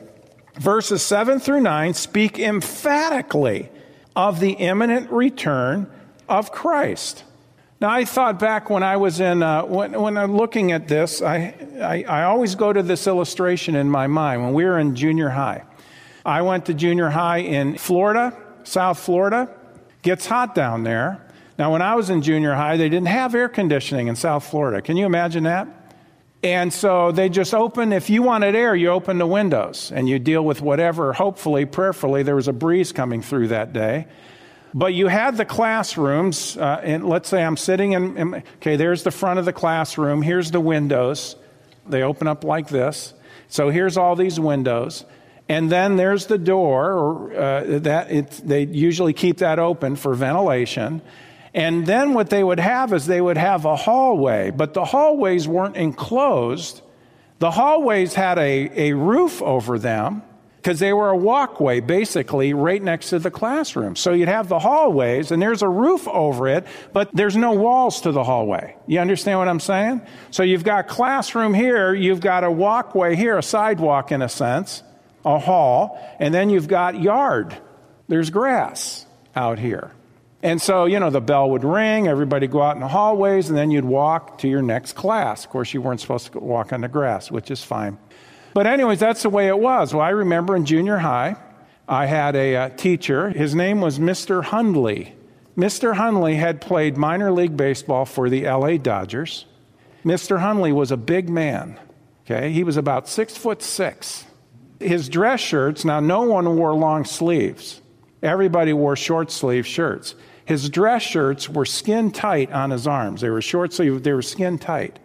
Verses 0.55 1.03
7 1.03 1.39
through 1.39 1.61
9 1.61 1.93
speak 1.93 2.39
emphatically 2.39 3.69
of 4.15 4.39
the 4.39 4.53
imminent 4.53 5.11
return 5.11 5.87
of 6.27 6.51
Christ. 6.51 7.23
Now, 7.81 7.89
I 7.89 8.05
thought 8.05 8.37
back 8.37 8.69
when 8.69 8.83
I 8.83 8.97
was 8.97 9.19
in, 9.19 9.41
uh, 9.41 9.63
when, 9.63 9.99
when, 9.99 10.15
I'm 10.15 10.37
looking 10.37 10.71
at 10.71 10.87
this, 10.87 11.23
I, 11.23 11.55
I, 11.81 12.03
I 12.07 12.23
always 12.25 12.53
go 12.53 12.71
to 12.71 12.83
this 12.83 13.07
illustration 13.07 13.73
in 13.73 13.89
my 13.89 14.05
mind 14.05 14.43
when 14.43 14.53
we 14.53 14.65
were 14.65 14.77
in 14.77 14.95
junior 14.95 15.29
high. 15.29 15.63
I 16.23 16.43
went 16.43 16.67
to 16.67 16.75
junior 16.75 17.09
high 17.09 17.39
in 17.39 17.79
Florida, 17.79 18.37
South 18.63 18.99
Florida. 18.99 19.49
Gets 20.03 20.27
hot 20.27 20.53
down 20.53 20.83
there. 20.83 21.27
Now, 21.57 21.71
when 21.71 21.81
I 21.81 21.95
was 21.95 22.11
in 22.11 22.21
junior 22.21 22.53
high, 22.53 22.77
they 22.77 22.87
didn't 22.87 23.07
have 23.07 23.33
air 23.33 23.49
conditioning 23.49 24.09
in 24.09 24.15
South 24.15 24.45
Florida. 24.45 24.83
Can 24.83 24.95
you 24.95 25.07
imagine 25.07 25.45
that? 25.45 25.67
And 26.43 26.71
so 26.71 27.11
they 27.11 27.29
just 27.29 27.55
open, 27.55 27.93
if 27.93 28.11
you 28.11 28.21
wanted 28.21 28.55
air, 28.55 28.75
you 28.75 28.89
open 28.89 29.17
the 29.17 29.25
windows 29.25 29.91
and 29.91 30.07
you 30.07 30.19
deal 30.19 30.45
with 30.45 30.61
whatever, 30.61 31.13
hopefully, 31.13 31.65
prayerfully, 31.65 32.21
there 32.21 32.35
was 32.35 32.47
a 32.47 32.53
breeze 32.53 32.91
coming 32.91 33.23
through 33.23 33.47
that 33.47 33.73
day. 33.73 34.05
But 34.73 34.93
you 34.93 35.07
had 35.07 35.35
the 35.35 35.45
classrooms, 35.45 36.57
uh, 36.57 36.81
and 36.83 37.07
let's 37.07 37.27
say 37.27 37.43
I'm 37.43 37.57
sitting 37.57 37.91
in, 37.91 38.17
in, 38.17 38.35
okay, 38.57 38.77
there's 38.77 39.03
the 39.03 39.11
front 39.11 39.39
of 39.39 39.45
the 39.45 39.53
classroom, 39.53 40.21
here's 40.21 40.51
the 40.51 40.61
windows. 40.61 41.35
They 41.87 42.03
open 42.03 42.27
up 42.27 42.43
like 42.43 42.69
this. 42.69 43.13
So 43.49 43.69
here's 43.69 43.97
all 43.97 44.15
these 44.15 44.39
windows. 44.39 45.03
And 45.49 45.69
then 45.69 45.97
there's 45.97 46.27
the 46.27 46.37
door, 46.37 46.93
or, 46.93 47.33
uh, 47.33 47.79
that 47.79 48.11
it, 48.11 48.41
they 48.45 48.63
usually 48.63 49.11
keep 49.11 49.39
that 49.39 49.59
open 49.59 49.97
for 49.97 50.13
ventilation. 50.13 51.01
And 51.53 51.85
then 51.85 52.13
what 52.13 52.29
they 52.29 52.41
would 52.41 52.59
have 52.59 52.93
is 52.93 53.05
they 53.05 53.19
would 53.19 53.37
have 53.37 53.65
a 53.65 53.75
hallway, 53.75 54.51
but 54.51 54.73
the 54.73 54.85
hallways 54.85 55.49
weren't 55.49 55.75
enclosed. 55.75 56.81
The 57.39 57.51
hallways 57.51 58.13
had 58.13 58.37
a, 58.37 58.91
a 58.91 58.93
roof 58.93 59.41
over 59.41 59.77
them 59.77 60.23
because 60.61 60.77
they 60.77 60.93
were 60.93 61.09
a 61.09 61.17
walkway 61.17 61.79
basically 61.79 62.53
right 62.53 62.81
next 62.81 63.09
to 63.09 63.17
the 63.17 63.31
classroom. 63.31 63.95
So 63.95 64.13
you'd 64.13 64.27
have 64.27 64.47
the 64.47 64.59
hallways 64.59 65.31
and 65.31 65.41
there's 65.41 65.63
a 65.63 65.67
roof 65.67 66.07
over 66.07 66.47
it, 66.47 66.67
but 66.93 67.09
there's 67.13 67.35
no 67.35 67.53
walls 67.53 68.01
to 68.01 68.11
the 68.11 68.23
hallway. 68.23 68.75
You 68.85 68.99
understand 68.99 69.39
what 69.39 69.47
I'm 69.47 69.59
saying? 69.59 70.01
So 70.29 70.43
you've 70.43 70.63
got 70.63 70.87
classroom 70.87 71.55
here, 71.55 71.95
you've 71.95 72.21
got 72.21 72.43
a 72.43 72.51
walkway 72.51 73.15
here, 73.15 73.39
a 73.39 73.43
sidewalk 73.43 74.11
in 74.11 74.21
a 74.21 74.29
sense, 74.29 74.83
a 75.25 75.39
hall, 75.39 75.99
and 76.19 76.31
then 76.31 76.51
you've 76.51 76.67
got 76.67 77.01
yard. 77.01 77.57
There's 78.07 78.29
grass 78.29 79.07
out 79.35 79.57
here. 79.57 79.91
And 80.43 80.61
so, 80.61 80.85
you 80.85 80.99
know, 80.99 81.09
the 81.09 81.21
bell 81.21 81.49
would 81.51 81.63
ring, 81.63 82.07
everybody 82.07 82.45
go 82.47 82.61
out 82.61 82.75
in 82.75 82.81
the 82.81 82.87
hallways, 82.87 83.49
and 83.49 83.57
then 83.57 83.71
you'd 83.71 83.85
walk 83.85 84.39
to 84.39 84.47
your 84.47 84.61
next 84.61 84.93
class. 84.93 85.43
Of 85.43 85.49
course, 85.49 85.73
you 85.73 85.81
weren't 85.81 86.01
supposed 86.01 86.31
to 86.33 86.39
walk 86.39 86.71
on 86.71 86.81
the 86.81 86.87
grass, 86.87 87.31
which 87.31 87.49
is 87.49 87.63
fine. 87.63 87.97
But, 88.53 88.67
anyways, 88.67 88.99
that's 88.99 89.23
the 89.23 89.29
way 89.29 89.47
it 89.47 89.57
was. 89.57 89.93
Well, 89.93 90.03
I 90.03 90.09
remember 90.09 90.55
in 90.55 90.65
junior 90.65 90.97
high, 90.97 91.35
I 91.87 92.05
had 92.05 92.35
a 92.35 92.55
uh, 92.55 92.69
teacher. 92.69 93.29
His 93.29 93.55
name 93.55 93.81
was 93.81 93.99
Mr. 93.99 94.43
Hundley. 94.43 95.15
Mr. 95.57 95.95
Hundley 95.95 96.35
had 96.35 96.61
played 96.61 96.97
minor 96.97 97.31
league 97.31 97.57
baseball 97.57 98.05
for 98.05 98.29
the 98.29 98.43
LA 98.43 98.77
Dodgers. 98.77 99.45
Mr. 100.05 100.39
Hundley 100.39 100.71
was 100.71 100.91
a 100.91 100.97
big 100.97 101.29
man. 101.29 101.79
Okay, 102.25 102.51
he 102.51 102.63
was 102.63 102.77
about 102.77 103.09
six 103.09 103.35
foot 103.35 103.61
six. 103.61 104.25
His 104.79 105.09
dress 105.09 105.39
shirts, 105.39 105.85
now 105.85 105.99
no 105.99 106.21
one 106.21 106.55
wore 106.55 106.73
long 106.73 107.05
sleeves. 107.05 107.81
Everybody 108.23 108.73
wore 108.73 108.95
short 108.95 109.31
sleeve 109.31 109.67
shirts. 109.67 110.15
His 110.45 110.69
dress 110.69 111.01
shirts 111.01 111.49
were 111.49 111.65
skin 111.65 112.11
tight 112.11 112.51
on 112.51 112.71
his 112.71 112.87
arms. 112.87 113.21
They 113.21 113.29
were 113.29 113.41
short 113.41 113.73
sleeve, 113.73 114.03
they 114.03 114.13
were 114.13 114.21
skin 114.21 114.57
tight. 114.57 114.97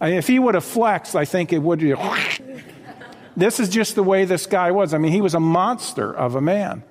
I 0.00 0.10
mean, 0.10 0.18
if 0.18 0.26
he 0.26 0.38
would 0.38 0.54
have 0.54 0.64
flexed, 0.64 1.16
I 1.16 1.24
think 1.24 1.52
it 1.52 1.58
would 1.58 1.78
be 1.78 1.94
this 3.36 3.60
is 3.60 3.68
just 3.68 3.94
the 3.94 4.02
way 4.02 4.24
this 4.24 4.46
guy 4.46 4.70
was. 4.70 4.94
I 4.94 4.98
mean, 4.98 5.12
he 5.12 5.20
was 5.20 5.34
a 5.34 5.40
monster 5.40 6.12
of 6.12 6.34
a 6.34 6.40
man. 6.40 6.82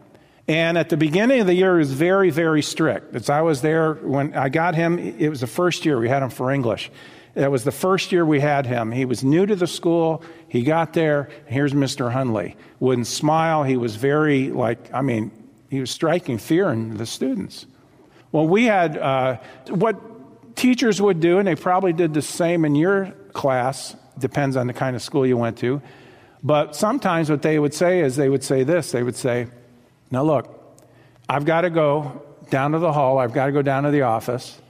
And 0.48 0.78
at 0.78 0.90
the 0.90 0.98
beginning 0.98 1.42
of 1.42 1.48
the 1.48 1.56
year, 1.56 1.74
he 1.74 1.80
was 1.80 1.92
very, 1.92 2.30
very 2.30 2.62
strict. 2.62 3.16
As 3.16 3.30
I 3.30 3.42
was 3.42 3.62
there 3.62 3.96
when 3.96 4.36
I 4.36 4.50
got 4.50 4.76
him, 4.76 5.00
it 5.00 5.30
was 5.30 5.42
the 5.42 5.48
first 5.48 5.86
year 5.86 6.00
we 6.00 6.08
had 6.08 6.22
him 6.22 6.30
for 6.30 6.52
English. 6.52 6.92
It 7.34 7.52
was 7.52 7.64
the 7.64 7.72
first 7.72 8.12
year 8.12 8.26
we 8.26 8.40
had 8.40 8.66
him. 8.66 8.92
He 8.92 9.06
was 9.06 9.24
new 9.24 9.46
to 9.46 9.56
the 9.56 9.68
school. 9.68 10.24
He 10.48 10.64
got 10.64 10.94
there. 10.94 11.30
Here's 11.48 11.74
Mr. 11.74 12.14
Hunley. 12.14 12.56
Wouldn't 12.80 13.08
smile. 13.08 13.64
He 13.64 13.76
was 13.76 13.96
very, 13.96 14.52
like, 14.52 14.94
I 14.94 15.02
mean, 15.02 15.32
he 15.70 15.80
was 15.80 15.92
striking 15.92 16.38
fear 16.38 16.70
in 16.70 16.96
the 16.96 17.06
students. 17.06 17.66
Well, 18.32 18.48
we 18.48 18.66
had 18.66 18.98
uh, 18.98 19.38
what 19.70 20.56
teachers 20.56 21.02
would 21.02 21.20
do, 21.20 21.40
and 21.40 21.48
they 21.48 21.56
probably 21.56 21.92
did 21.92 22.14
the 22.14 22.22
same 22.22 22.64
in 22.66 22.76
your 22.76 23.08
class, 23.34 23.96
depends 24.18 24.56
on 24.56 24.68
the 24.68 24.74
kind 24.74 24.96
of 24.96 25.02
school 25.02 25.26
you 25.26 25.38
went 25.38 25.58
to. 25.58 25.82
But 26.46 26.76
sometimes 26.76 27.28
what 27.28 27.42
they 27.42 27.58
would 27.58 27.74
say 27.74 28.02
is 28.02 28.16
they 28.16 28.30
would 28.30 28.44
say 28.44 28.62
this 28.62 28.92
they 28.92 29.02
would 29.02 29.16
say, 29.16 29.48
Now 30.12 30.22
look, 30.22 30.78
I've 31.28 31.44
got 31.44 31.62
to 31.62 31.72
go 31.72 32.22
down 32.52 32.74
to 32.74 32.80
the 32.80 32.94
hall, 32.94 33.18
I've 33.18 33.34
got 33.34 33.48
to 33.48 33.52
go 33.52 33.64
down 33.64 33.84
to 33.84 33.92
the 33.92 34.04
office, 34.04 34.62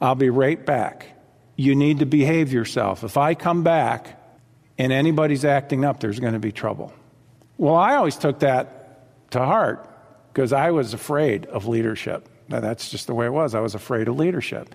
I'll 0.00 0.14
be 0.14 0.30
right 0.30 0.64
back. 0.64 1.08
You 1.56 1.74
need 1.74 1.98
to 1.98 2.06
behave 2.06 2.52
yourself. 2.52 3.02
If 3.02 3.16
I 3.16 3.34
come 3.34 3.64
back 3.64 4.20
and 4.78 4.92
anybody's 4.92 5.44
acting 5.44 5.84
up, 5.84 5.98
there's 5.98 6.20
going 6.20 6.34
to 6.34 6.38
be 6.38 6.52
trouble. 6.52 6.92
Well, 7.58 7.74
I 7.74 7.96
always 7.96 8.16
took 8.16 8.40
that 8.40 9.30
to 9.32 9.40
heart 9.40 9.88
because 10.32 10.52
I 10.52 10.70
was 10.70 10.94
afraid 10.94 11.46
of 11.46 11.66
leadership. 11.66 12.28
Now, 12.48 12.60
That's 12.60 12.90
just 12.90 13.08
the 13.08 13.14
way 13.14 13.26
it 13.26 13.32
was. 13.32 13.56
I 13.56 13.60
was 13.60 13.74
afraid 13.74 14.06
of 14.06 14.16
leadership. 14.16 14.72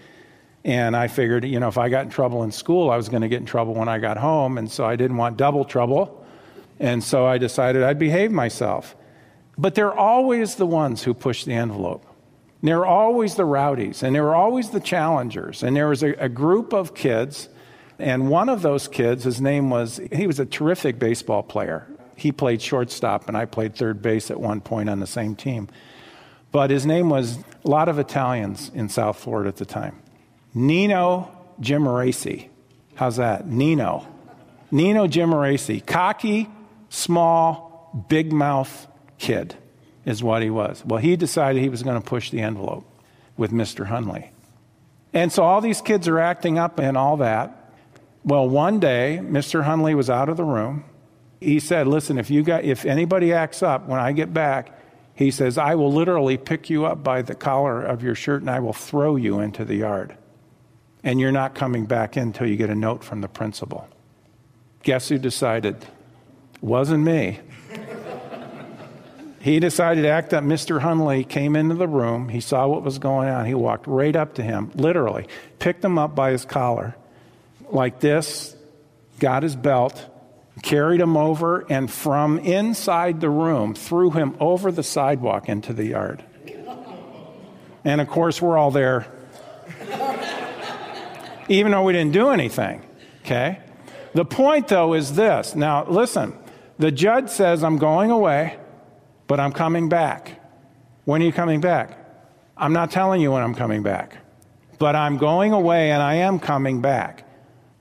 And 0.65 0.95
I 0.95 1.07
figured, 1.07 1.45
you 1.45 1.59
know, 1.59 1.69
if 1.69 1.77
I 1.77 1.87
got 1.87 2.03
in 2.03 2.09
trouble 2.09 2.43
in 2.43 2.51
school, 2.51 2.89
I 2.89 2.97
was 2.97 3.07
going 3.07 3.21
to 3.21 3.29
get 3.29 3.39
in 3.39 3.45
trouble 3.45 3.75
when 3.75 3.87
I 3.87 3.99
got 3.99 4.17
home. 4.17 4.57
And 4.57 4.69
so 4.69 4.85
I 4.85 4.97
didn't 4.97 5.17
want 5.17 5.37
double 5.37 5.63
trouble. 5.63 6.18
And 6.79 7.03
so 7.03 7.25
I 7.25 7.37
decided 7.37 7.83
I'd 7.83 7.99
behave 7.99 8.31
myself. 8.31 8.95
But 9.57 9.75
they're 9.75 9.93
always 9.93 10.55
the 10.55 10.65
ones 10.65 11.03
who 11.03 11.13
push 11.13 11.43
the 11.43 11.53
envelope. 11.53 12.05
They're 12.61 12.85
always 12.85 13.35
the 13.35 13.45
rowdies, 13.45 14.03
and 14.03 14.15
they 14.15 14.21
were 14.21 14.35
always 14.35 14.69
the 14.69 14.79
challengers. 14.79 15.63
And 15.63 15.75
there 15.75 15.87
was 15.87 16.03
a, 16.03 16.11
a 16.13 16.29
group 16.29 16.73
of 16.73 16.93
kids, 16.93 17.47
and 17.97 18.29
one 18.29 18.49
of 18.49 18.61
those 18.61 18.87
kids, 18.87 19.23
his 19.23 19.39
name 19.39 19.69
was, 19.69 19.99
he 20.11 20.27
was 20.27 20.39
a 20.39 20.45
terrific 20.45 20.99
baseball 20.99 21.43
player. 21.43 21.87
He 22.15 22.33
played 22.33 22.61
shortstop, 22.61 23.29
and 23.29 23.37
I 23.37 23.45
played 23.45 23.75
third 23.75 24.01
base 24.01 24.29
at 24.29 24.39
one 24.39 24.59
point 24.59 24.89
on 24.89 24.99
the 24.99 25.07
same 25.07 25.35
team. 25.35 25.69
But 26.51 26.69
his 26.69 26.85
name 26.85 27.09
was 27.09 27.37
a 27.37 27.67
lot 27.67 27.87
of 27.87 27.97
Italians 27.97 28.71
in 28.73 28.89
South 28.89 29.17
Florida 29.17 29.49
at 29.49 29.57
the 29.57 29.65
time. 29.65 30.01
Nino 30.53 31.31
Gimaresi. 31.61 32.49
How's 32.95 33.17
that? 33.17 33.47
Nino. 33.47 34.05
Nino 34.71 35.07
Gimaresi. 35.07 35.85
Cocky, 35.85 36.49
small, 36.89 38.05
big 38.09 38.31
mouth 38.31 38.87
kid 39.17 39.55
is 40.05 40.23
what 40.23 40.41
he 40.41 40.49
was. 40.49 40.83
Well, 40.85 40.99
he 40.99 41.15
decided 41.15 41.61
he 41.61 41.69
was 41.69 41.83
going 41.83 41.99
to 41.99 42.05
push 42.05 42.31
the 42.31 42.41
envelope 42.41 42.85
with 43.37 43.51
Mr. 43.51 43.87
Hunley. 43.87 44.29
And 45.13 45.31
so 45.31 45.43
all 45.43 45.61
these 45.61 45.81
kids 45.81 46.07
are 46.07 46.19
acting 46.19 46.57
up 46.57 46.79
and 46.79 46.97
all 46.97 47.17
that. 47.17 47.73
Well, 48.23 48.47
one 48.47 48.79
day, 48.79 49.19
Mr. 49.21 49.65
Hunley 49.65 49.95
was 49.95 50.09
out 50.09 50.29
of 50.29 50.37
the 50.37 50.43
room. 50.43 50.83
He 51.39 51.59
said, 51.59 51.87
Listen, 51.87 52.17
if, 52.19 52.29
you 52.29 52.43
got, 52.43 52.63
if 52.63 52.85
anybody 52.85 53.33
acts 53.33 53.63
up 53.63 53.87
when 53.87 53.99
I 53.99 54.11
get 54.11 54.33
back, 54.33 54.77
he 55.15 55.31
says, 55.31 55.57
I 55.57 55.75
will 55.75 55.91
literally 55.91 56.37
pick 56.37 56.69
you 56.69 56.85
up 56.85 57.03
by 57.03 57.21
the 57.21 57.35
collar 57.35 57.81
of 57.81 58.03
your 58.03 58.15
shirt 58.15 58.41
and 58.41 58.49
I 58.49 58.59
will 58.59 58.73
throw 58.73 59.15
you 59.15 59.39
into 59.39 59.65
the 59.65 59.75
yard 59.75 60.17
and 61.03 61.19
you're 61.19 61.31
not 61.31 61.55
coming 61.55 61.85
back 61.85 62.17
in 62.17 62.23
until 62.23 62.47
you 62.47 62.57
get 62.57 62.69
a 62.69 62.75
note 62.75 63.03
from 63.03 63.21
the 63.21 63.27
principal. 63.27 63.87
Guess 64.83 65.09
who 65.09 65.17
decided? 65.17 65.85
Wasn't 66.61 67.03
me. 67.03 67.39
he 69.39 69.59
decided 69.59 70.01
to 70.01 70.09
act 70.09 70.33
up. 70.33 70.43
Mr. 70.43 70.81
Hunley 70.81 71.27
came 71.27 71.55
into 71.55 71.75
the 71.75 71.87
room. 71.87 72.29
He 72.29 72.41
saw 72.41 72.67
what 72.67 72.83
was 72.83 72.99
going 72.99 73.29
on. 73.29 73.45
He 73.45 73.53
walked 73.53 73.87
right 73.87 74.15
up 74.15 74.35
to 74.35 74.43
him, 74.43 74.71
literally, 74.75 75.27
picked 75.59 75.83
him 75.83 75.97
up 75.97 76.15
by 76.15 76.31
his 76.31 76.45
collar, 76.45 76.95
like 77.71 77.99
this, 77.99 78.55
got 79.19 79.43
his 79.43 79.55
belt, 79.55 80.05
carried 80.61 80.99
him 80.99 81.15
over, 81.15 81.65
and 81.69 81.89
from 81.89 82.39
inside 82.39 83.21
the 83.21 83.29
room, 83.29 83.73
threw 83.73 84.11
him 84.11 84.35
over 84.39 84.71
the 84.71 84.83
sidewalk 84.83 85.47
into 85.47 85.73
the 85.73 85.85
yard. 85.85 86.23
And 87.85 88.01
of 88.01 88.09
course, 88.09 88.41
we're 88.41 88.57
all 88.57 88.71
there 88.71 89.07
even 91.49 91.71
though 91.71 91.83
we 91.83 91.93
didn't 91.93 92.13
do 92.13 92.29
anything. 92.29 92.85
Okay? 93.25 93.59
The 94.13 94.23
point, 94.23 94.69
though, 94.69 94.93
is 94.93 95.13
this. 95.15 95.55
Now, 95.55 95.85
listen, 95.85 96.37
the 96.79 96.91
judge 96.91 97.29
says, 97.29 97.63
I'm 97.63 97.77
going 97.77 98.09
away, 98.09 98.57
but 99.27 99.39
I'm 99.39 99.51
coming 99.51 99.89
back. 99.89 100.39
When 101.03 101.21
are 101.21 101.25
you 101.25 101.33
coming 101.33 101.59
back? 101.61 101.97
I'm 102.57 102.73
not 102.73 102.89
telling 102.89 103.21
you 103.21 103.31
when 103.31 103.43
I'm 103.43 103.53
coming 103.53 103.83
back, 103.83 104.17
but 104.79 104.95
I'm 104.95 105.17
going 105.17 105.51
away 105.51 105.91
and 105.91 106.01
I 106.01 106.15
am 106.15 106.39
coming 106.39 106.81
back. 106.81 107.27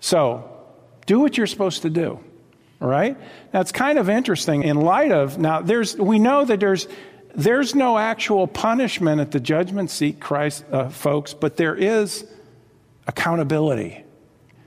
So, 0.01 0.51
do 1.07 1.21
what 1.21 1.39
you're 1.39 1.47
supposed 1.47 1.83
to 1.83 1.91
do. 1.91 2.23
Right? 2.81 3.17
That's 3.51 3.73
kind 3.73 3.99
of 3.99 4.09
interesting 4.09 4.63
in 4.63 4.77
light 4.77 5.11
of 5.11 5.37
now 5.37 5.63
there's 5.63 5.97
we 5.97 6.21
know 6.21 6.45
that 6.45 6.61
there's 6.61 6.87
there's 7.35 7.75
no 7.75 7.99
actual 7.99 8.47
punishment 8.47 9.21
at 9.21 9.33
the 9.33 9.41
judgment 9.41 9.91
seat 9.91 10.21
Christ 10.21 10.65
uh, 10.71 10.89
folks, 10.89 11.35
but 11.35 11.57
there 11.57 11.75
is 11.75 12.25
accountability. 13.09 14.05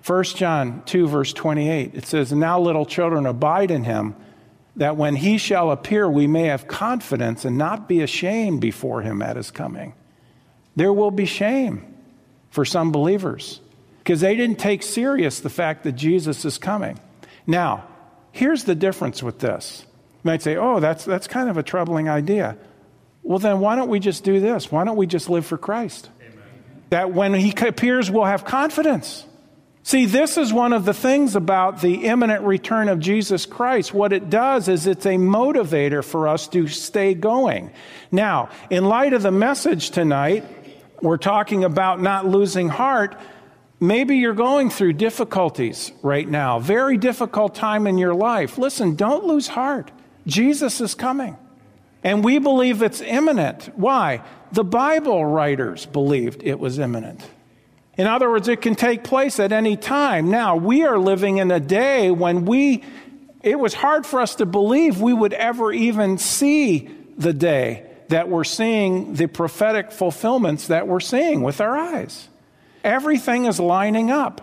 1 0.06 0.24
John 0.24 0.84
2, 0.86 1.08
verse 1.08 1.34
28, 1.34 1.94
it 1.94 2.06
says, 2.06 2.32
Now, 2.32 2.60
little 2.60 2.86
children, 2.86 3.26
abide 3.26 3.72
in 3.72 3.84
him, 3.84 4.16
that 4.76 4.98
when 4.98 5.16
he 5.16 5.38
shall 5.38 5.72
appear, 5.72 6.10
we 6.10 6.28
may 6.28 6.46
have 6.46 6.68
confidence 6.68 7.46
and 7.46 7.58
not 7.58 7.88
be 7.88 8.02
ashamed 8.02 8.62
before 8.62 9.02
him 9.02 9.22
at 9.22 9.36
his 9.36 9.52
coming. 9.52 9.94
There 10.76 10.94
will 10.94 11.12
be 11.12 11.26
shame 11.26 11.86
for 12.50 12.66
some 12.66 12.92
believers 12.92 13.60
because 14.00 14.22
they 14.22 14.36
didn't 14.36 14.60
take 14.60 14.82
serious 14.82 15.40
the 15.40 15.50
fact 15.50 15.84
that 15.84 15.94
Jesus 15.94 16.46
is 16.46 16.58
coming. 16.58 16.98
Now, 17.46 17.86
here's 18.32 18.64
the 18.64 18.76
difference 18.76 19.22
with 19.22 19.40
this. 19.40 19.86
You 20.24 20.30
might 20.30 20.42
say, 20.42 20.56
oh, 20.56 20.80
that's, 20.80 21.04
that's 21.06 21.28
kind 21.28 21.50
of 21.50 21.58
a 21.58 21.64
troubling 21.64 22.10
idea. 22.10 22.58
Well, 23.24 23.40
then 23.40 23.60
why 23.60 23.76
don't 23.76 23.90
we 23.90 24.00
just 24.00 24.24
do 24.24 24.40
this? 24.40 24.72
Why 24.72 24.84
don't 24.84 24.98
we 24.98 25.06
just 25.06 25.30
live 25.30 25.46
for 25.46 25.58
Christ? 25.58 26.10
that 26.92 27.14
when 27.14 27.34
he 27.34 27.54
appears, 27.66 28.12
we'll 28.12 28.26
have 28.26 28.46
confidence. 28.46 29.26
See, 29.84 30.06
this 30.06 30.38
is 30.38 30.54
one 30.54 30.74
of 30.74 30.86
the 30.86 30.94
things 30.94 31.36
about 31.36 31.82
the 31.82 32.06
imminent 32.06 32.44
return 32.44 32.88
of 32.88 33.00
Jesus 33.00 33.48
Christ. 33.48 33.94
What 33.94 34.13
it 34.13 34.30
does 34.30 34.67
is 34.67 34.86
it's 34.86 35.08
a 35.08 35.15
motivator 35.15 36.04
for 36.04 36.28
us 36.28 36.48
to 36.50 36.67
stay 36.67 37.15
going. 37.15 37.72
Now, 38.12 38.50
in 38.70 38.86
light 38.86 39.13
of 39.13 39.24
the 39.24 39.32
message 39.32 39.89
tonight, 39.89 40.46
we're 41.02 41.17
talking 41.17 41.63
about 41.63 42.00
not 42.00 42.28
losing 42.28 42.70
heart. 42.70 43.20
Maybe 43.80 44.17
you're 44.17 44.36
going 44.36 44.70
through 44.70 44.94
difficulties 44.94 45.91
right 46.04 46.30
now, 46.30 46.60
very 46.60 46.98
difficult 46.98 47.56
time 47.56 47.88
in 47.88 47.98
your 47.98 48.13
life. 48.13 48.60
Listen, 48.60 48.96
don't 48.96 49.26
lose 49.26 49.48
heart. 49.48 49.91
Jesus 50.28 50.80
is 50.80 50.94
coming. 50.94 51.36
And 52.04 52.24
we 52.24 52.38
believe 52.38 52.84
it's 52.84 53.02
imminent. 53.02 53.76
Why? 53.76 54.24
The 54.52 54.63
Bible 54.63 55.26
writers 55.26 55.88
believed 55.88 56.44
it 56.44 56.60
was 56.60 56.78
imminent. 56.78 57.22
In 58.02 58.08
other 58.08 58.32
words, 58.32 58.48
it 58.48 58.62
can 58.62 58.74
take 58.74 59.04
place 59.04 59.40
at 59.40 59.52
any 59.52 59.78
time. 59.78 60.32
Now, 60.32 60.56
we 60.56 60.82
are 60.86 60.98
living 60.98 61.38
in 61.38 61.52
a 61.52 61.60
day 61.60 62.10
when 62.10 62.46
we, 62.46 62.84
it 63.44 63.60
was 63.60 63.76
hard 63.76 64.08
for 64.08 64.20
us 64.20 64.34
to 64.38 64.48
believe 64.48 65.00
we 65.00 65.14
would 65.14 65.34
ever 65.34 65.72
even 65.72 66.18
see 66.18 66.90
the 67.16 67.32
day 67.32 67.86
that 68.08 68.28
we're 68.28 68.44
seeing 68.44 69.14
the 69.14 69.28
prophetic 69.28 69.92
fulfillments 69.92 70.66
that 70.66 70.88
we're 70.88 71.00
seeing 71.00 71.44
with 71.44 71.62
our 71.62 71.78
eyes. 71.78 72.28
Everything 72.84 73.46
is 73.46 73.60
lining 73.60 74.10
up. 74.10 74.42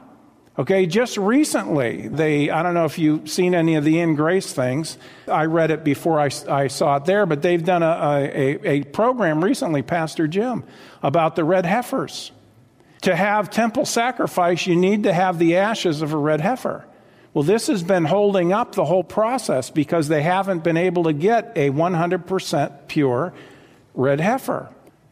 Okay, 0.57 0.87
just 0.87 1.16
recently, 1.16 2.07
they, 2.07 2.51
I 2.51 2.62
don't 2.62 2.75
know 2.75 2.85
if 2.85 2.97
you've 2.97 3.29
seen 3.29 3.57
any 3.57 3.75
of 3.75 3.83
the 3.83 3.99
In 3.99 4.14
Grace 4.14 4.53
things. 4.53 4.99
I 5.27 5.47
read 5.47 5.73
it 5.73 5.83
before 5.83 6.21
I, 6.21 6.31
I 6.49 6.68
saw 6.68 6.99
it 6.99 7.07
there, 7.07 7.27
but 7.27 7.42
they've 7.42 7.64
done 7.64 7.83
a, 7.83 8.31
a, 8.33 8.68
a 8.68 8.85
program 8.85 9.42
recently, 9.42 9.83
Pastor 9.83 10.29
Jim, 10.29 10.62
about 11.03 11.35
the 11.35 11.42
red 11.42 11.66
heifers. 11.66 12.31
To 13.02 13.14
have 13.14 13.50
temple 13.50 13.87
sacrifice, 13.87 14.66
you 14.66 14.76
need 14.76 15.04
to 15.04 15.12
have 15.12 15.38
the 15.38 15.56
ashes 15.56 16.02
of 16.02 16.12
a 16.12 16.16
red 16.16 16.40
heifer. 16.40 16.84
Well, 17.32 17.44
this 17.44 17.68
has 17.68 17.82
been 17.82 18.04
holding 18.04 18.52
up 18.52 18.74
the 18.74 18.84
whole 18.84 19.04
process 19.04 19.70
because 19.70 20.08
they 20.08 20.22
haven't 20.22 20.64
been 20.64 20.76
able 20.76 21.04
to 21.04 21.12
get 21.12 21.52
a 21.56 21.70
100% 21.70 22.88
pure 22.88 23.32
red 23.94 24.20
heifer. 24.20 24.70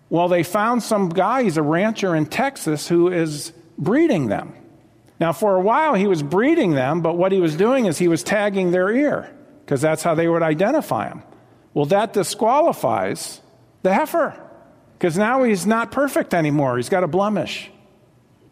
Well, 0.09 0.29
they 0.29 0.43
found 0.43 0.83
some 0.83 1.09
guy, 1.09 1.43
he's 1.45 1.57
a 1.57 1.63
rancher 1.63 2.15
in 2.15 2.27
Texas, 2.27 2.89
who 2.89 3.09
is 3.09 3.53
breeding 3.79 4.29
them. 4.29 4.55
Now, 5.19 5.33
for 5.33 5.57
a 5.57 5.61
while, 5.61 5.95
he 5.95 6.07
was 6.07 6.23
breeding 6.23 6.73
them, 6.73 7.01
but 7.01 7.17
what 7.17 7.33
he 7.33 7.41
was 7.41 7.57
doing 7.57 7.87
is 7.87 7.99
he 7.99 8.09
was 8.09 8.23
tagging 8.23 8.71
their 8.71 8.91
ear 8.91 9.33
because 9.65 9.81
that's 9.81 10.03
how 10.03 10.15
they 10.15 10.29
would 10.29 10.43
identify 10.43 11.09
him. 11.09 11.23
Well, 11.75 11.87
that 11.87 12.13
disqualifies 12.13 13.41
the 13.83 13.93
heifer 13.93 14.41
because 14.99 15.19
now 15.19 15.43
he's 15.43 15.67
not 15.67 15.91
perfect 15.91 16.35
anymore. 16.35 16.77
He's 16.77 16.89
got 16.89 17.05
a 17.05 17.09
blemish. 17.09 17.71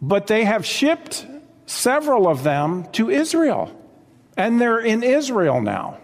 But 0.01 0.27
they 0.27 0.43
have 0.45 0.65
shipped 0.65 1.25
several 1.65 2.27
of 2.27 2.43
them 2.43 2.89
to 2.93 3.09
Israel. 3.09 3.71
And 4.37 4.59
they're 4.59 4.79
in 4.79 5.03
Israel 5.03 5.61
now. 5.61 5.99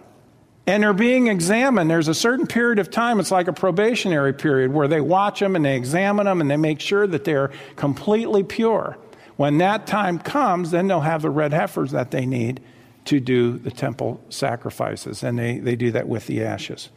And 0.66 0.82
they're 0.82 0.92
being 0.92 1.26
examined. 1.26 1.90
There's 1.90 2.08
a 2.08 2.14
certain 2.14 2.46
period 2.46 2.78
of 2.78 2.90
time, 2.90 3.18
it's 3.18 3.32
like 3.32 3.48
a 3.48 3.52
probationary 3.52 4.32
period, 4.32 4.72
where 4.72 4.86
they 4.86 5.00
watch 5.00 5.40
them 5.40 5.56
and 5.56 5.64
they 5.64 5.76
examine 5.76 6.26
them 6.26 6.40
and 6.40 6.50
they 6.50 6.56
make 6.56 6.80
sure 6.80 7.06
that 7.06 7.24
they're 7.24 7.50
completely 7.74 8.44
pure. 8.44 8.96
When 9.36 9.58
that 9.58 9.86
time 9.86 10.18
comes, 10.18 10.70
then 10.70 10.86
they'll 10.86 11.00
have 11.00 11.22
the 11.22 11.30
red 11.30 11.52
heifers 11.52 11.90
that 11.90 12.12
they 12.12 12.26
need 12.26 12.60
to 13.06 13.18
do 13.18 13.58
the 13.58 13.72
temple 13.72 14.20
sacrifices. 14.28 15.24
And 15.24 15.38
they, 15.38 15.58
they 15.58 15.74
do 15.74 15.90
that 15.92 16.06
with 16.06 16.26
the 16.26 16.44
ashes. 16.44 16.90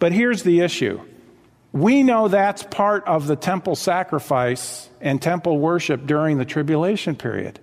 But 0.00 0.12
here's 0.12 0.42
the 0.42 0.60
issue 0.60 1.00
we 1.74 2.04
know 2.04 2.28
that's 2.28 2.62
part 2.62 3.04
of 3.08 3.26
the 3.26 3.34
temple 3.34 3.74
sacrifice 3.74 4.88
and 5.00 5.20
temple 5.20 5.58
worship 5.58 6.06
during 6.06 6.38
the 6.38 6.44
tribulation 6.44 7.16
period 7.16 7.58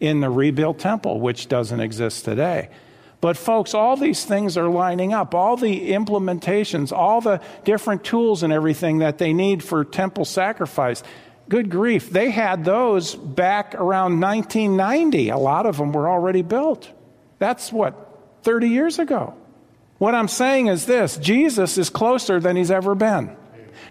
in 0.00 0.20
the 0.20 0.28
rebuilt 0.28 0.80
temple, 0.80 1.20
which 1.20 1.46
doesn't 1.46 1.78
exist 1.78 2.24
today. 2.24 2.70
But, 3.20 3.36
folks, 3.36 3.72
all 3.72 3.96
these 3.96 4.24
things 4.24 4.56
are 4.56 4.66
lining 4.66 5.14
up. 5.14 5.32
All 5.32 5.56
the 5.56 5.92
implementations, 5.92 6.90
all 6.90 7.20
the 7.20 7.40
different 7.62 8.02
tools 8.02 8.42
and 8.42 8.52
everything 8.52 8.98
that 8.98 9.18
they 9.18 9.32
need 9.32 9.62
for 9.62 9.84
temple 9.84 10.24
sacrifice. 10.24 11.04
Good 11.48 11.70
grief, 11.70 12.10
they 12.10 12.30
had 12.30 12.64
those 12.64 13.14
back 13.14 13.76
around 13.76 14.18
1990. 14.18 15.28
A 15.28 15.38
lot 15.38 15.66
of 15.66 15.76
them 15.76 15.92
were 15.92 16.10
already 16.10 16.42
built. 16.42 16.90
That's 17.38 17.72
what, 17.72 18.42
30 18.42 18.70
years 18.70 18.98
ago. 18.98 19.34
What 19.98 20.16
I'm 20.16 20.26
saying 20.26 20.66
is 20.66 20.84
this 20.84 21.16
Jesus 21.16 21.78
is 21.78 21.90
closer 21.90 22.40
than 22.40 22.56
he's 22.56 22.72
ever 22.72 22.96
been. 22.96 23.36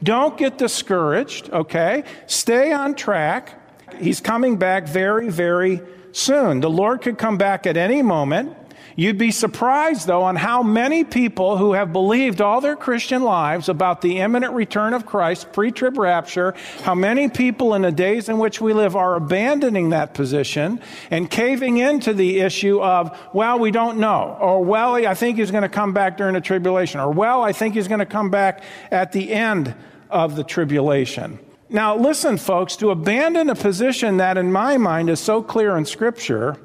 Don't 0.04 0.38
get 0.38 0.58
discouraged, 0.58 1.50
okay? 1.52 2.04
Stay 2.28 2.72
on 2.72 2.96
track. 2.96 3.58
He's 4.00 4.20
coming 4.20 4.58
back 4.58 4.88
very, 4.88 5.30
very 5.30 5.82
soon. 6.12 6.60
The 6.60 6.70
Lord 6.70 7.02
could 7.02 7.18
come 7.18 7.38
back 7.38 7.66
at 7.66 7.78
any 7.78 8.02
moment. 8.02 8.56
You'd 8.96 9.18
be 9.18 9.32
surprised, 9.32 10.08
though, 10.08 10.24
on 10.24 10.36
how 10.36 10.64
many 10.64 11.04
people 11.04 11.58
who 11.58 11.74
have 11.74 11.94
believed 11.94 12.42
all 12.42 12.62
their 12.62 12.76
Christian 12.76 13.24
lives 13.24 13.70
about 13.70 14.02
the 14.02 14.20
imminent 14.20 14.54
return 14.54 14.94
of 14.94 15.06
Christ, 15.06 15.54
pre 15.54 15.72
trib 15.72 15.98
rapture, 15.98 16.54
how 16.84 16.96
many 16.96 17.30
people 17.30 17.74
in 17.74 17.84
the 17.84 17.92
days 17.92 18.28
in 18.28 18.38
which 18.38 18.60
we 18.60 18.74
live 18.74 18.96
are 18.96 19.16
abandoning 19.16 19.90
that 19.90 20.14
position 20.14 20.82
and 21.10 21.30
caving 21.30 21.78
into 21.78 22.14
the 22.14 22.40
issue 22.40 22.82
of, 22.82 23.18
well, 23.34 23.60
we 23.60 23.72
don't 23.72 23.98
know, 23.98 24.38
or 24.40 24.64
well, 24.64 24.96
I 24.96 25.14
think 25.14 25.38
he's 25.38 25.52
going 25.52 25.64
to 25.64 25.70
come 25.70 25.94
back 25.94 26.18
during 26.18 26.34
the 26.34 26.42
tribulation, 26.42 27.00
or 27.00 27.12
well, 27.12 27.42
I 27.42 27.54
think 27.54 27.76
he's 27.76 27.88
going 27.88 28.00
to 28.00 28.06
come 28.06 28.30
back 28.30 28.64
at 28.92 29.12
the 29.12 29.32
end 29.32 29.74
of 30.10 30.36
the 30.36 30.44
tribulation. 30.44 31.40
Now, 31.70 31.96
listen, 31.96 32.36
folks, 32.36 32.76
to 32.78 32.90
abandon 32.90 33.50
a 33.50 33.56
position 33.56 34.18
that, 34.18 34.38
in 34.38 34.52
my 34.52 34.76
mind, 34.76 35.10
is 35.10 35.22
so 35.22 35.42
clear 35.42 35.78
in 35.78 35.86
Scripture 35.86 36.58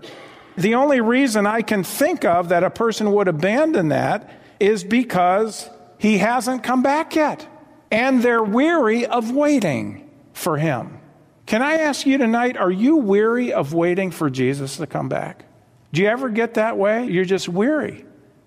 the 0.57 0.75
only 0.75 1.01
reason 1.01 1.47
I 1.47 1.63
can 1.63 1.85
think 1.85 2.25
of 2.25 2.49
that 2.49 2.65
a 2.65 2.71
person 2.71 3.13
would 3.13 3.29
abandon 3.29 3.89
that 3.89 4.31
is 4.59 4.85
because 4.85 5.69
he 5.99 6.19
hasn't 6.19 6.63
come 6.63 6.83
back 6.83 7.15
yet. 7.15 7.47
And 7.91 8.23
they're 8.23 8.43
weary 8.43 9.07
of 9.07 9.31
waiting 9.31 10.11
for 10.33 10.57
him. 10.57 10.99
Can 11.47 11.63
I 11.63 11.75
ask 11.75 12.07
you 12.07 12.19
tonight, 12.19 12.57
are 12.57 12.71
you 12.71 12.97
weary 12.97 13.53
of 13.53 13.73
waiting 13.73 14.11
for 14.11 14.29
Jesus 14.29 14.79
to 14.79 14.87
come 14.87 15.09
back? 15.09 15.45
Do 15.93 16.03
you 16.03 16.09
ever 16.09 16.29
get 16.29 16.55
that 16.55 16.77
way? 16.77 17.07
You're 17.07 17.25
just 17.25 17.49
weary. 17.49 18.05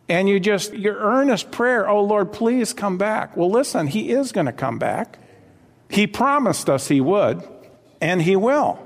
And 0.09 0.27
you 0.27 0.39
just, 0.39 0.73
your 0.73 0.97
earnest 0.97 1.51
prayer, 1.51 1.87
oh 1.87 2.03
Lord, 2.03 2.33
please 2.33 2.73
come 2.73 2.97
back. 2.97 3.37
Well, 3.37 3.49
listen, 3.49 3.87
he 3.87 4.09
is 4.09 4.31
going 4.31 4.47
to 4.47 4.51
come 4.51 4.79
back. 4.79 5.19
He 5.89 6.07
promised 6.07 6.69
us 6.69 6.87
he 6.87 6.99
would, 6.99 7.47
and 8.01 8.21
he 8.21 8.35
will. 8.35 8.85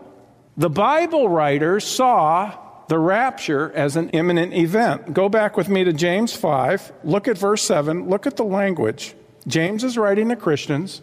The 0.55 0.69
Bible 0.69 1.27
writers 1.27 1.85
saw 1.85 2.57
the 2.87 2.99
rapture 2.99 3.71
as 3.73 3.95
an 3.95 4.09
imminent 4.09 4.53
event. 4.53 5.13
Go 5.13 5.29
back 5.29 5.57
with 5.57 5.69
me 5.69 5.83
to 5.83 5.93
James 5.93 6.33
5. 6.33 6.91
Look 7.03 7.27
at 7.27 7.37
verse 7.37 7.63
7. 7.63 8.09
Look 8.09 8.27
at 8.27 8.37
the 8.37 8.43
language. 8.43 9.15
James 9.47 9.83
is 9.83 9.97
writing 9.97 10.29
to 10.29 10.35
Christians. 10.35 11.01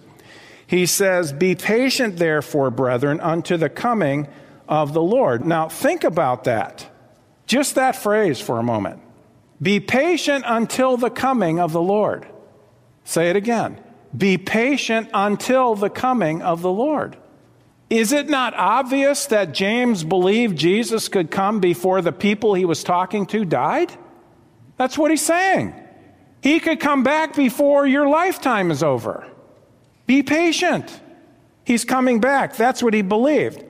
He 0.67 0.87
says, 0.87 1.33
Be 1.33 1.55
patient, 1.55 2.17
therefore, 2.17 2.71
brethren, 2.71 3.21
unto 3.21 3.57
the 3.57 3.69
coming 3.69 4.29
of 4.69 4.93
the 4.93 5.03
Lord. 5.03 5.45
Now, 5.45 5.69
think 5.69 6.05
about 6.05 6.45
that. 6.45 6.89
Just 7.47 7.75
that 7.75 7.97
phrase 7.97 8.41
for 8.41 8.59
a 8.59 8.63
moment. 8.63 9.03
Be 9.61 9.81
patient 9.81 10.45
until 10.47 10.97
the 10.97 11.11
coming 11.11 11.59
of 11.59 11.73
the 11.73 11.83
Lord. 11.83 12.27
Say 13.05 13.31
it 13.31 13.37
again. 13.37 13.81
Be 14.17 14.39
patient 14.39 15.11
until 15.13 15.75
the 15.75 15.91
coming 15.91 16.43
of 16.43 16.63
the 16.63 16.71
Lord. 16.71 17.17
Is 17.91 18.13
it 18.13 18.29
not 18.31 18.55
obvious 18.55 19.27
that 19.27 19.53
James 19.53 20.05
believed 20.05 20.57
Jesus 20.57 21.09
could 21.09 21.31
come 21.31 21.59
before 21.59 22.01
the 22.01 22.13
people 22.13 22.55
he 22.55 22.65
was 22.65 22.85
talking 22.85 23.27
to 23.27 23.45
died? 23.45 23.93
That's 24.77 24.97
what 24.97 25.11
he's 25.11 25.27
saying. 25.27 25.75
He 26.41 26.61
could 26.61 26.79
come 26.79 27.03
back 27.03 27.35
before 27.35 27.87
your 27.87 28.09
lifetime 28.09 28.71
is 28.71 28.85
over. 28.85 29.27
Be 30.07 30.23
patient. 30.23 31.01
He's 31.65 31.85
coming 31.85 32.21
back. 32.21 32.57
That's 32.57 32.83
what 32.83 32.95
he 32.95 33.03
believed. 33.03 33.65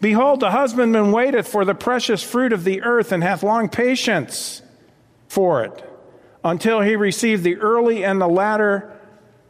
Behold, 0.00 0.40
the 0.40 0.50
husbandman 0.50 1.12
waiteth 1.12 1.48
for 1.48 1.64
the 1.64 1.74
precious 1.74 2.22
fruit 2.22 2.52
of 2.52 2.64
the 2.64 2.82
earth 2.82 3.12
and 3.12 3.22
hath 3.22 3.42
long 3.42 3.68
patience 3.68 4.62
for 5.28 5.64
it 5.64 5.84
until 6.42 6.80
he 6.80 6.96
receive 6.96 7.42
the 7.42 7.56
early 7.56 8.04
and 8.04 8.20
the 8.20 8.28
latter 8.28 8.99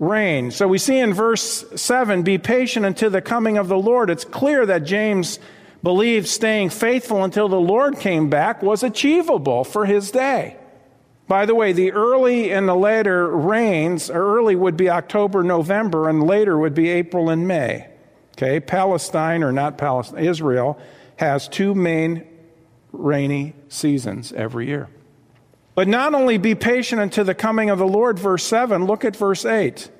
rain. 0.00 0.50
So 0.50 0.66
we 0.66 0.78
see 0.78 0.98
in 0.98 1.14
verse 1.14 1.64
7 1.76 2.22
be 2.22 2.38
patient 2.38 2.84
until 2.84 3.10
the 3.10 3.20
coming 3.22 3.58
of 3.58 3.68
the 3.68 3.78
Lord. 3.78 4.10
It's 4.10 4.24
clear 4.24 4.66
that 4.66 4.80
James 4.80 5.38
believed 5.82 6.26
staying 6.26 6.70
faithful 6.70 7.22
until 7.22 7.48
the 7.48 7.60
Lord 7.60 7.98
came 7.98 8.28
back 8.28 8.62
was 8.62 8.82
achievable 8.82 9.62
for 9.62 9.86
his 9.86 10.10
day. 10.10 10.56
By 11.28 11.46
the 11.46 11.54
way, 11.54 11.72
the 11.72 11.92
early 11.92 12.50
and 12.50 12.68
the 12.68 12.74
later 12.74 13.28
rains, 13.28 14.10
early 14.10 14.56
would 14.56 14.76
be 14.76 14.90
October, 14.90 15.44
November, 15.44 16.08
and 16.08 16.24
later 16.24 16.58
would 16.58 16.74
be 16.74 16.88
April 16.88 17.30
and 17.30 17.46
May. 17.46 17.86
Okay, 18.32 18.58
Palestine, 18.58 19.44
or 19.44 19.52
not 19.52 19.78
Palestine, 19.78 20.24
Israel, 20.24 20.80
has 21.16 21.46
two 21.46 21.74
main 21.74 22.26
rainy 22.90 23.54
seasons 23.68 24.32
every 24.32 24.66
year. 24.66 24.88
But 25.74 25.88
not 25.88 26.14
only 26.14 26.36
be 26.38 26.54
patient 26.54 27.00
unto 27.00 27.22
the 27.22 27.34
coming 27.34 27.70
of 27.70 27.78
the 27.78 27.86
Lord, 27.86 28.18
verse 28.18 28.44
7, 28.44 28.86
look 28.86 29.04
at 29.04 29.16
verse 29.16 29.44
8. 29.44 29.90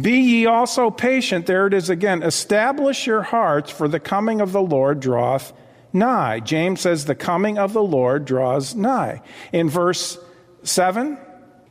Be 0.00 0.18
ye 0.18 0.46
also 0.46 0.90
patient, 0.90 1.46
there 1.46 1.66
it 1.66 1.74
is 1.74 1.90
again. 1.90 2.22
Establish 2.22 3.06
your 3.06 3.22
hearts, 3.22 3.70
for 3.70 3.88
the 3.88 4.00
coming 4.00 4.40
of 4.40 4.52
the 4.52 4.62
Lord 4.62 5.00
draweth 5.00 5.52
nigh. 5.92 6.40
James 6.40 6.80
says, 6.80 7.04
The 7.04 7.14
coming 7.14 7.58
of 7.58 7.72
the 7.72 7.82
Lord 7.82 8.24
draws 8.24 8.74
nigh. 8.74 9.22
In 9.52 9.68
verse 9.68 10.18
7, 10.62 11.18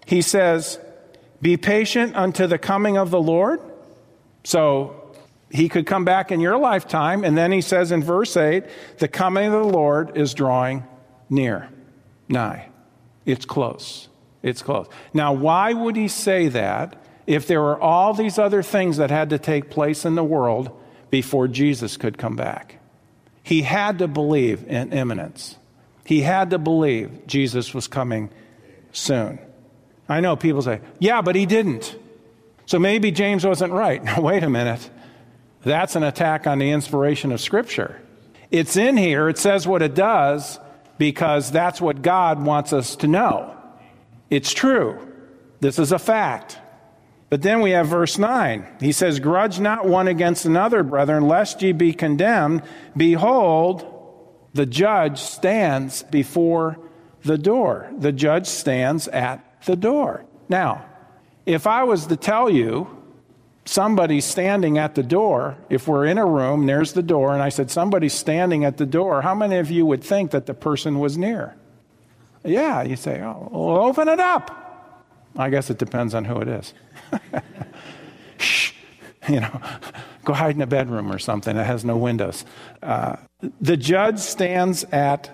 he 0.06 0.22
says, 0.22 0.80
Be 1.42 1.58
patient 1.58 2.16
unto 2.16 2.48
the 2.48 2.58
coming 2.58 2.98
of 2.98 3.12
the 3.12 3.22
Lord. 3.22 3.62
So 4.44 5.16
he 5.50 5.70
could 5.70 5.86
come 5.86 6.06
back 6.06 6.32
in 6.32 6.40
your 6.40 6.58
lifetime. 6.58 7.24
And 7.24 7.38
then 7.38 7.52
he 7.52 7.62
says 7.62 7.92
in 7.92 8.04
verse 8.04 8.36
8, 8.36 8.64
The 8.98 9.08
coming 9.08 9.48
of 9.48 9.52
the 9.54 9.72
Lord 9.72 10.18
is 10.18 10.34
drawing 10.34 10.86
near, 11.30 11.70
nigh. 12.28 12.70
It's 13.28 13.46
close. 13.46 14.08
It's 14.42 14.64
close. 14.64 14.88
Now, 15.14 15.34
why 15.34 15.74
would 15.74 15.98
he 15.98 16.08
say 16.08 16.48
that 16.48 16.96
if 17.28 17.46
there 17.46 17.62
were 17.62 17.80
all 17.80 18.14
these 18.14 18.40
other 18.40 18.64
things 18.64 18.98
that 18.98 19.12
had 19.12 19.30
to 19.32 19.38
take 19.38 19.70
place 19.70 20.06
in 20.06 20.16
the 20.16 20.24
world 20.24 20.72
before 21.10 21.50
Jesus 21.50 21.98
could 21.98 22.18
come 22.18 22.38
back? 22.38 22.80
He 23.44 23.64
had 23.64 24.00
to 24.00 24.08
believe 24.08 24.66
in 24.68 24.94
imminence. 24.94 25.58
He 26.06 26.22
had 26.22 26.52
to 26.52 26.58
believe 26.58 27.28
Jesus 27.28 27.74
was 27.74 27.88
coming 27.88 28.30
soon. 28.94 29.40
I 30.08 30.22
know 30.22 30.38
people 30.38 30.62
say, 30.62 30.80
yeah, 31.00 31.22
but 31.22 31.36
he 31.36 31.46
didn't. 31.46 31.98
So 32.66 32.80
maybe 32.80 33.12
James 33.12 33.46
wasn't 33.46 33.74
right. 33.74 34.02
Now, 34.06 34.22
wait 34.22 34.44
a 34.44 34.50
minute. 34.50 34.90
That's 35.64 35.98
an 35.98 36.04
attack 36.04 36.48
on 36.48 36.60
the 36.60 36.72
inspiration 36.72 37.34
of 37.34 37.42
Scripture. 37.42 38.02
It's 38.52 38.78
in 38.78 38.96
here, 38.96 39.28
it 39.28 39.38
says 39.38 39.68
what 39.68 39.82
it 39.82 39.96
does, 39.96 40.60
because 40.98 41.52
that's 41.52 41.80
what 41.80 42.02
God 42.02 42.44
wants 42.44 42.74
us 42.74 42.96
to 42.98 43.08
know. 43.08 43.56
It's 44.30 44.54
true. 44.54 45.00
This 45.60 45.80
is 45.80 45.92
a 45.92 46.00
fact. 46.00 46.60
But 47.30 47.42
then 47.42 47.62
we 47.62 47.72
have 47.72 47.88
verse 47.88 48.18
9. 48.18 48.66
He 48.80 48.92
says, 48.92 49.20
Grudge 49.20 49.60
not 49.60 49.86
one 49.86 50.08
against 50.08 50.46
another, 50.46 50.84
brethren, 50.84 51.28
lest 51.28 51.62
ye 51.62 51.74
be 51.74 51.94
condemned. 51.94 52.64
Behold, 52.96 53.86
the 54.54 54.66
judge 54.66 55.20
stands 55.20 56.04
before 56.04 56.80
the 57.24 57.38
door. 57.38 57.92
The 57.98 58.14
judge 58.14 58.48
stands 58.48 59.08
at 59.10 59.44
the 59.66 59.76
door. 59.76 60.26
Now, 60.48 60.86
if 61.46 61.68
I 61.68 61.84
was 61.84 62.08
to 62.08 62.16
tell 62.16 62.50
you 62.50 62.97
somebody's 63.68 64.26
standing 64.26 64.78
at 64.78 64.96
the 64.96 65.04
door, 65.04 65.58
if 65.70 65.88
we're 65.88 66.06
in 66.06 66.18
a 66.18 66.26
room, 66.26 66.66
there's 66.66 66.94
the 66.94 67.04
door, 67.04 67.34
and 67.34 67.42
I 67.42 67.50
said, 67.50 67.70
somebody's 67.70 68.14
standing 68.14 68.66
at 68.66 68.78
the 68.78 68.86
door, 68.86 69.22
how 69.22 69.36
many 69.36 69.58
of 69.58 69.70
you 69.70 69.86
would 69.86 70.04
think 70.04 70.32
that 70.32 70.46
the 70.46 70.54
person 70.54 71.00
was 71.00 71.18
near? 71.18 71.56
Yeah, 72.44 72.84
you 72.84 72.96
say, 72.96 73.22
oh, 73.22 73.50
well, 73.52 73.86
open 73.86 74.08
it 74.08 74.20
up. 74.20 74.54
I 75.36 75.50
guess 75.50 75.70
it 75.70 75.78
depends 75.78 76.14
on 76.14 76.26
who 76.26 76.40
it 76.40 76.48
is. 76.48 76.74
Shh, 78.38 78.72
you 79.28 79.40
know, 79.40 79.62
go 80.24 80.34
hide 80.34 80.56
in 80.56 80.62
a 80.62 80.68
bedroom 80.68 81.12
or 81.12 81.20
something 81.20 81.56
that 81.56 81.66
has 81.66 81.84
no 81.84 81.98
windows. 81.98 82.46
Uh, 82.82 83.18
the 83.62 83.78
judge 83.78 84.20
stands 84.20 84.84
at 84.86 85.30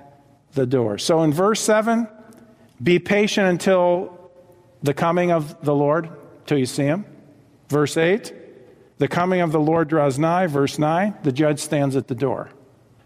the 0.53 0.65
door. 0.65 0.97
So 0.97 1.23
in 1.23 1.31
verse 1.31 1.61
7, 1.61 2.07
Be 2.81 2.99
patient 2.99 3.47
until 3.47 4.31
the 4.81 4.93
coming 4.93 5.31
of 5.31 5.63
the 5.63 5.73
Lord, 5.73 6.09
till 6.45 6.57
you 6.57 6.65
see 6.65 6.83
him. 6.83 7.05
Verse 7.69 7.97
8 7.97 8.33
The 8.97 9.07
coming 9.07 9.41
of 9.41 9.51
the 9.51 9.59
Lord 9.59 9.87
draws 9.87 10.19
nigh. 10.19 10.47
Verse 10.47 10.77
9 10.79 11.15
The 11.23 11.31
judge 11.31 11.59
stands 11.59 11.95
at 11.95 12.07
the 12.07 12.15
door. 12.15 12.49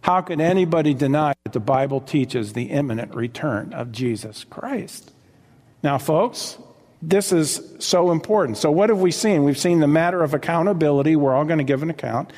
How 0.01 0.21
can 0.21 0.39
anybody 0.39 0.93
deny 0.93 1.33
that 1.43 1.53
the 1.53 1.59
Bible 1.59 1.99
teaches 1.99 2.53
the 2.53 2.65
imminent 2.65 3.13
return 3.13 3.73
of 3.73 3.91
Jesus 3.91 4.45
Christ? 4.45 5.11
Now, 5.83 5.97
folks, 5.97 6.57
this 7.01 7.31
is 7.31 7.61
so 7.79 8.11
important. 8.11 8.57
So, 8.57 8.71
what 8.71 8.89
have 8.89 8.99
we 8.99 9.11
seen? 9.11 9.43
We've 9.43 9.57
seen 9.57 9.79
the 9.79 9.87
matter 9.87 10.23
of 10.23 10.33
accountability. 10.33 11.15
We're 11.15 11.35
all 11.35 11.45
going 11.45 11.59
to 11.59 11.63
give 11.63 11.83
an 11.83 11.89
account. 11.89 12.31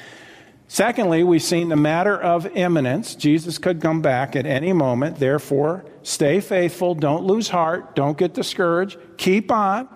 Secondly, 0.68 1.24
we've 1.24 1.42
seen 1.42 1.70
the 1.70 1.76
matter 1.76 2.20
of 2.20 2.46
imminence. 2.56 3.16
Jesus 3.16 3.58
could 3.58 3.82
come 3.82 4.02
back 4.02 4.36
at 4.36 4.46
any 4.46 4.72
moment. 4.72 5.18
Therefore, 5.18 5.84
stay 6.04 6.40
faithful. 6.40 6.94
Don't 6.94 7.24
lose 7.24 7.50
heart. 7.50 7.96
Don't 7.96 8.18
get 8.18 8.34
discouraged. 8.34 9.00
Keep 9.18 9.52
on. 9.52 9.88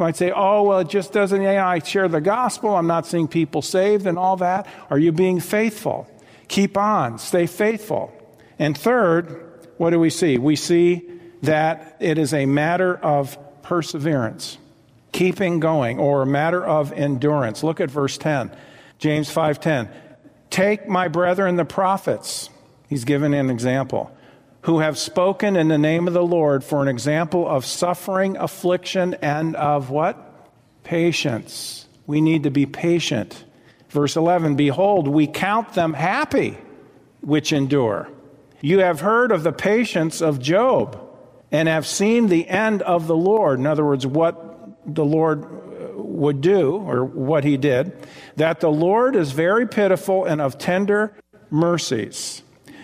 Might 0.00 0.16
say, 0.16 0.32
oh, 0.34 0.62
well, 0.62 0.78
it 0.78 0.88
just 0.88 1.12
doesn't, 1.12 1.42
yeah, 1.42 1.68
I 1.68 1.78
share 1.80 2.08
the 2.08 2.22
gospel. 2.22 2.74
I'm 2.74 2.86
not 2.86 3.06
seeing 3.06 3.28
people 3.28 3.60
saved 3.60 4.06
and 4.06 4.18
all 4.18 4.38
that. 4.38 4.66
Are 4.88 4.98
you 4.98 5.12
being 5.12 5.40
faithful? 5.40 6.08
Keep 6.48 6.78
on. 6.78 7.18
Stay 7.18 7.46
faithful. 7.46 8.10
And 8.58 8.76
third, 8.76 9.68
what 9.76 9.90
do 9.90 10.00
we 10.00 10.08
see? 10.08 10.38
We 10.38 10.56
see 10.56 11.06
that 11.42 11.98
it 12.00 12.16
is 12.16 12.32
a 12.32 12.46
matter 12.46 12.96
of 12.96 13.36
perseverance, 13.62 14.56
keeping 15.12 15.60
going, 15.60 15.98
or 15.98 16.22
a 16.22 16.26
matter 16.26 16.64
of 16.64 16.92
endurance. 16.92 17.62
Look 17.62 17.78
at 17.78 17.90
verse 17.90 18.16
10. 18.16 18.50
James 18.98 19.30
5:10. 19.30 19.88
Take 20.48 20.88
my 20.88 21.08
brethren 21.08 21.56
the 21.56 21.66
prophets, 21.66 22.48
he's 22.88 23.04
given 23.04 23.34
an 23.34 23.50
example, 23.50 24.10
who 24.62 24.80
have 24.80 24.98
spoken 24.98 25.56
in 25.56 25.68
the 25.68 25.78
name 25.78 26.06
of 26.06 26.14
the 26.14 26.24
Lord 26.24 26.62
for 26.62 26.82
an 26.82 26.88
example 26.88 27.48
of 27.48 27.64
suffering, 27.64 28.36
affliction, 28.36 29.14
and 29.22 29.56
of 29.56 29.90
what? 29.90 30.48
Patience. 30.82 31.86
We 32.06 32.20
need 32.20 32.42
to 32.42 32.50
be 32.50 32.66
patient. 32.66 33.44
Verse 33.88 34.16
11 34.16 34.56
Behold, 34.56 35.08
we 35.08 35.26
count 35.26 35.72
them 35.74 35.92
happy 35.94 36.58
which 37.20 37.52
endure. 37.52 38.08
You 38.60 38.80
have 38.80 39.00
heard 39.00 39.32
of 39.32 39.42
the 39.42 39.52
patience 39.52 40.20
of 40.20 40.40
Job 40.40 41.00
and 41.50 41.68
have 41.68 41.86
seen 41.86 42.28
the 42.28 42.46
end 42.48 42.82
of 42.82 43.06
the 43.06 43.16
Lord. 43.16 43.58
In 43.58 43.66
other 43.66 43.84
words, 43.84 44.06
what 44.06 44.94
the 44.94 45.04
Lord 45.04 45.44
uh, 45.44 46.02
would 46.02 46.40
do, 46.40 46.72
or 46.76 47.04
what 47.04 47.44
he 47.44 47.56
did, 47.56 47.92
that 48.36 48.60
the 48.60 48.70
Lord 48.70 49.16
is 49.16 49.32
very 49.32 49.66
pitiful 49.66 50.24
and 50.24 50.40
of 50.40 50.58
tender 50.58 51.14
mercies. 51.50 52.42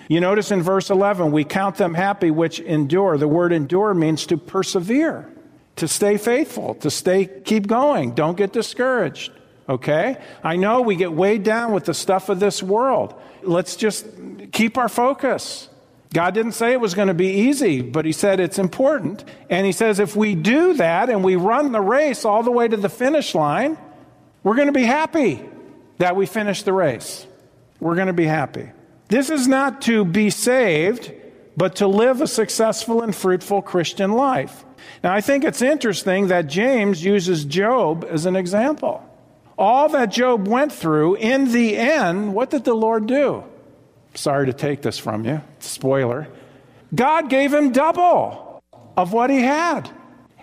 You 0.09 0.21
notice 0.21 0.51
in 0.51 0.63
verse 0.63 0.91
11, 0.91 1.33
we 1.33 1.45
count 1.45 1.77
them 1.77 1.95
happy 1.95 2.31
which 2.31 2.61
endure. 2.61 3.19
The 3.19 3.29
word 3.29 3.53
endure 3.53 3.93
means 3.93 4.27
to 4.27 4.37
persevere, 4.37 5.29
to 5.77 5.89
stay 5.89 6.17
faithful, 6.17 6.75
to 6.77 6.91
stay, 6.91 7.27
keep 7.27 7.67
going. 7.67 8.15
Don't 8.15 8.37
get 8.37 8.53
discouraged. 8.53 9.33
Okay? 9.69 10.17
I 10.45 10.57
know 10.57 10.83
we 10.83 10.95
get 10.95 11.13
weighed 11.13 11.43
down 11.43 11.73
with 11.73 11.85
the 11.85 11.95
stuff 11.95 12.29
of 12.29 12.39
this 12.39 12.63
world. 12.63 13.15
Let's 13.43 13.75
just 13.75 14.07
keep 14.53 14.79
our 14.79 14.89
focus. 14.89 15.69
God 16.15 16.35
didn't 16.35 16.53
say 16.53 16.73
it 16.73 16.81
was 16.81 16.95
going 16.95 17.09
to 17.09 17.15
be 17.15 17.49
easy, 17.49 17.83
but 17.83 18.05
He 18.05 18.13
said 18.13 18.39
it's 18.39 18.61
important. 18.61 19.25
And 19.51 19.67
He 19.67 19.73
says 19.73 19.99
if 19.99 20.15
we 20.15 20.37
do 20.37 20.75
that 20.75 21.11
and 21.11 21.25
we 21.25 21.35
run 21.35 21.73
the 21.73 21.81
race 21.81 22.25
all 22.25 22.45
the 22.45 22.53
way 22.53 22.69
to 22.69 22.77
the 22.77 22.89
finish 22.89 23.35
line, 23.35 23.77
we're 24.45 24.55
going 24.55 24.69
to 24.69 24.73
be 24.73 24.85
happy 24.85 25.45
that 25.99 26.15
we 26.15 26.27
finished 26.27 26.65
the 26.65 26.73
race. 26.73 27.27
We're 27.81 27.97
going 27.97 28.07
to 28.07 28.13
be 28.13 28.27
happy. 28.27 28.71
This 29.09 29.31
is 29.31 29.47
not 29.47 29.83
to 29.83 30.05
be 30.05 30.31
saved, 30.31 31.13
but 31.57 31.77
to 31.77 31.87
live 31.87 32.21
a 32.21 32.27
successful 32.27 33.03
and 33.03 33.15
fruitful 33.15 33.63
Christian 33.63 34.13
life. 34.13 34.65
Now, 35.03 35.13
I 35.13 35.21
think 35.21 35.45
it's 35.45 35.63
interesting 35.63 36.29
that 36.29 36.49
James 36.49 37.05
uses 37.05 37.45
Job 37.45 38.07
as 38.09 38.27
an 38.27 38.37
example. 38.37 39.03
All 39.59 39.89
that 39.91 40.11
Job 40.11 40.49
went 40.49 40.73
through, 40.73 41.17
in 41.17 41.53
the 41.53 41.77
end, 41.77 42.35
what 42.35 42.51
did 42.51 42.65
the 42.65 42.75
Lord 42.75 43.07
do? 43.07 43.45
Sorry 44.15 44.47
to 44.47 44.53
take 44.53 44.83
this 44.83 44.99
from 44.99 45.25
you, 45.25 45.41
spoiler. 45.61 46.29
God 46.95 47.31
gave 47.31 47.53
him 47.53 47.73
double 47.73 48.63
of 48.97 49.13
what 49.13 49.31
he 49.31 49.41
had. 49.41 49.91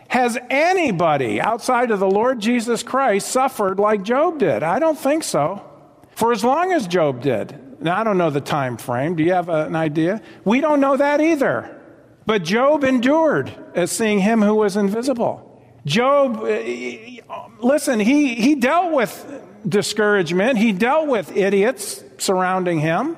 Has 0.07 0.37
anybody 0.49 1.41
outside 1.41 1.91
of 1.91 1.99
the 1.99 2.09
Lord 2.09 2.39
Jesus 2.39 2.83
Christ 2.83 3.29
suffered 3.29 3.79
like 3.79 4.03
Job 4.03 4.39
did? 4.39 4.61
I 4.61 4.79
don't 4.79 4.97
think 4.97 5.23
so. 5.23 5.63
For 6.11 6.31
as 6.31 6.43
long 6.43 6.71
as 6.71 6.87
Job 6.87 7.21
did. 7.21 7.59
Now, 7.83 7.99
I 7.99 8.03
don't 8.03 8.17
know 8.17 8.29
the 8.29 8.41
time 8.41 8.77
frame. 8.77 9.15
Do 9.15 9.23
you 9.23 9.33
have 9.33 9.49
an 9.49 9.75
idea? 9.75 10.21
We 10.45 10.61
don't 10.61 10.79
know 10.79 10.95
that 10.97 11.19
either. 11.19 11.79
But 12.25 12.43
Job 12.43 12.83
endured 12.83 13.53
as 13.75 13.91
seeing 13.91 14.19
him 14.19 14.41
who 14.41 14.55
was 14.55 14.77
invisible. 14.77 15.49
Job, 15.85 16.45
eh, 16.47 17.19
listen, 17.59 17.99
he, 17.99 18.35
he 18.35 18.55
dealt 18.55 18.93
with 18.93 19.41
discouragement, 19.67 20.57
he 20.57 20.71
dealt 20.71 21.09
with 21.09 21.35
idiots 21.35 22.03
surrounding 22.17 22.79
him 22.79 23.17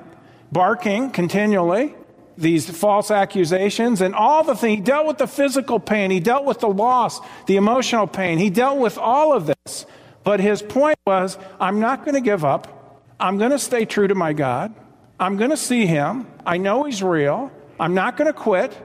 barking 0.50 1.10
continually, 1.10 1.94
these 2.38 2.68
false 2.68 3.10
accusations, 3.10 4.00
and 4.00 4.14
all 4.14 4.44
the 4.44 4.54
things. 4.54 4.78
He 4.78 4.82
dealt 4.82 5.06
with 5.06 5.18
the 5.18 5.26
physical 5.26 5.78
pain, 5.78 6.10
he 6.10 6.20
dealt 6.20 6.44
with 6.44 6.60
the 6.60 6.68
loss, 6.68 7.20
the 7.46 7.56
emotional 7.56 8.06
pain, 8.06 8.38
he 8.38 8.50
dealt 8.50 8.78
with 8.78 8.98
all 8.98 9.32
of 9.32 9.46
this. 9.46 9.86
But 10.24 10.40
his 10.40 10.62
point 10.62 10.98
was 11.06 11.38
I'm 11.60 11.78
not 11.80 12.04
going 12.04 12.14
to 12.14 12.20
give 12.20 12.44
up. 12.44 12.72
I'm 13.18 13.38
going 13.38 13.50
to 13.50 13.58
stay 13.58 13.84
true 13.84 14.08
to 14.08 14.14
my 14.14 14.32
God. 14.32 14.74
I'm 15.18 15.36
going 15.36 15.50
to 15.50 15.56
see 15.56 15.86
him. 15.86 16.26
I 16.44 16.58
know 16.58 16.84
he's 16.84 17.02
real. 17.02 17.50
I'm 17.80 17.94
not 17.94 18.16
going 18.16 18.26
to 18.26 18.38
quit. 18.38 18.76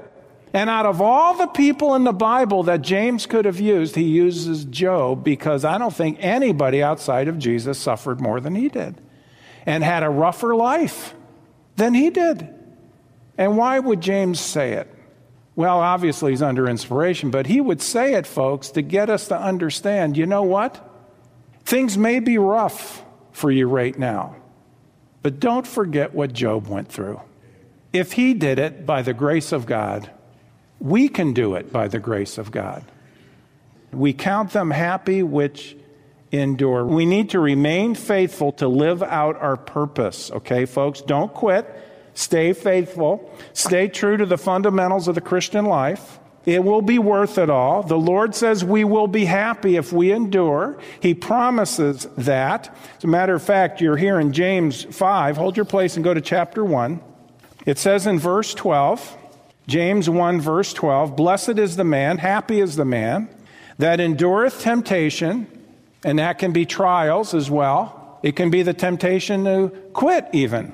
And 0.53 0.69
out 0.69 0.85
of 0.85 1.01
all 1.01 1.35
the 1.35 1.47
people 1.47 1.95
in 1.95 2.03
the 2.03 2.13
Bible 2.13 2.63
that 2.63 2.81
James 2.81 3.25
could 3.25 3.45
have 3.45 3.59
used, 3.59 3.95
he 3.95 4.03
uses 4.03 4.65
Job 4.65 5.23
because 5.23 5.63
I 5.63 5.77
don't 5.77 5.93
think 5.93 6.17
anybody 6.19 6.83
outside 6.83 7.27
of 7.27 7.39
Jesus 7.39 7.77
suffered 7.77 8.19
more 8.19 8.39
than 8.41 8.55
he 8.55 8.67
did 8.67 8.99
and 9.65 9.83
had 9.83 10.03
a 10.03 10.09
rougher 10.09 10.55
life 10.55 11.13
than 11.77 11.93
he 11.93 12.09
did. 12.09 12.49
And 13.37 13.57
why 13.57 13.79
would 13.79 14.01
James 14.01 14.39
say 14.39 14.73
it? 14.73 14.93
Well, 15.55 15.79
obviously 15.79 16.31
he's 16.31 16.41
under 16.41 16.67
inspiration, 16.67 17.29
but 17.31 17.47
he 17.47 17.61
would 17.61 17.81
say 17.81 18.15
it, 18.15 18.27
folks, 18.27 18.71
to 18.71 18.81
get 18.81 19.09
us 19.09 19.27
to 19.29 19.39
understand 19.39 20.17
you 20.17 20.25
know 20.25 20.43
what? 20.43 20.87
Things 21.63 21.97
may 21.97 22.19
be 22.19 22.37
rough 22.37 23.03
for 23.31 23.51
you 23.51 23.67
right 23.67 23.97
now, 23.97 24.35
but 25.23 25.39
don't 25.39 25.67
forget 25.67 26.13
what 26.13 26.33
Job 26.33 26.67
went 26.67 26.89
through. 26.89 27.21
If 27.93 28.13
he 28.13 28.33
did 28.33 28.59
it 28.59 28.85
by 28.85 29.01
the 29.01 29.13
grace 29.13 29.51
of 29.51 29.65
God, 29.65 30.09
we 30.79 31.09
can 31.09 31.33
do 31.33 31.55
it 31.55 31.71
by 31.71 31.87
the 31.87 31.99
grace 31.99 32.37
of 32.37 32.51
God. 32.51 32.83
We 33.91 34.13
count 34.13 34.51
them 34.51 34.71
happy 34.71 35.21
which 35.21 35.75
endure. 36.31 36.85
We 36.85 37.05
need 37.05 37.31
to 37.31 37.39
remain 37.39 37.93
faithful 37.95 38.53
to 38.53 38.67
live 38.67 39.03
out 39.03 39.35
our 39.41 39.57
purpose, 39.57 40.31
okay, 40.31 40.65
folks? 40.65 41.01
Don't 41.01 41.33
quit. 41.33 41.69
Stay 42.13 42.53
faithful. 42.53 43.29
Stay 43.53 43.87
true 43.89 44.17
to 44.17 44.25
the 44.25 44.37
fundamentals 44.37 45.07
of 45.07 45.15
the 45.15 45.21
Christian 45.21 45.65
life. 45.65 46.19
It 46.45 46.63
will 46.63 46.81
be 46.81 46.97
worth 46.97 47.37
it 47.37 47.49
all. 47.49 47.83
The 47.83 47.97
Lord 47.97 48.33
says 48.33 48.65
we 48.65 48.83
will 48.83 49.07
be 49.07 49.25
happy 49.25 49.75
if 49.75 49.93
we 49.93 50.11
endure. 50.11 50.79
He 50.99 51.13
promises 51.13 52.07
that. 52.17 52.75
As 52.97 53.03
a 53.03 53.07
matter 53.07 53.35
of 53.35 53.43
fact, 53.43 53.79
you're 53.79 53.97
here 53.97 54.19
in 54.19 54.33
James 54.33 54.83
5. 54.83 55.37
Hold 55.37 55.55
your 55.55 55.65
place 55.65 55.95
and 55.95 56.03
go 56.03 56.13
to 56.13 56.21
chapter 56.21 56.65
1. 56.65 56.99
It 57.65 57.77
says 57.77 58.07
in 58.07 58.17
verse 58.17 58.55
12, 58.55 59.17
James 59.67 60.09
1, 60.09 60.41
verse 60.41 60.73
12, 60.73 61.15
Blessed 61.15 61.59
is 61.59 61.75
the 61.75 61.83
man, 61.83 62.17
happy 62.17 62.59
is 62.59 62.75
the 62.75 62.85
man, 62.85 63.29
that 63.77 63.99
endureth 63.99 64.61
temptation 64.61 65.45
and 66.03 66.19
that 66.19 66.39
can 66.39 66.51
be 66.51 66.65
trials 66.65 67.33
as 67.33 67.49
well. 67.49 68.19
It 68.23 68.35
can 68.35 68.49
be 68.49 68.63
the 68.63 68.73
temptation 68.73 69.45
to 69.45 69.69
quit, 69.93 70.27
even. 70.33 70.73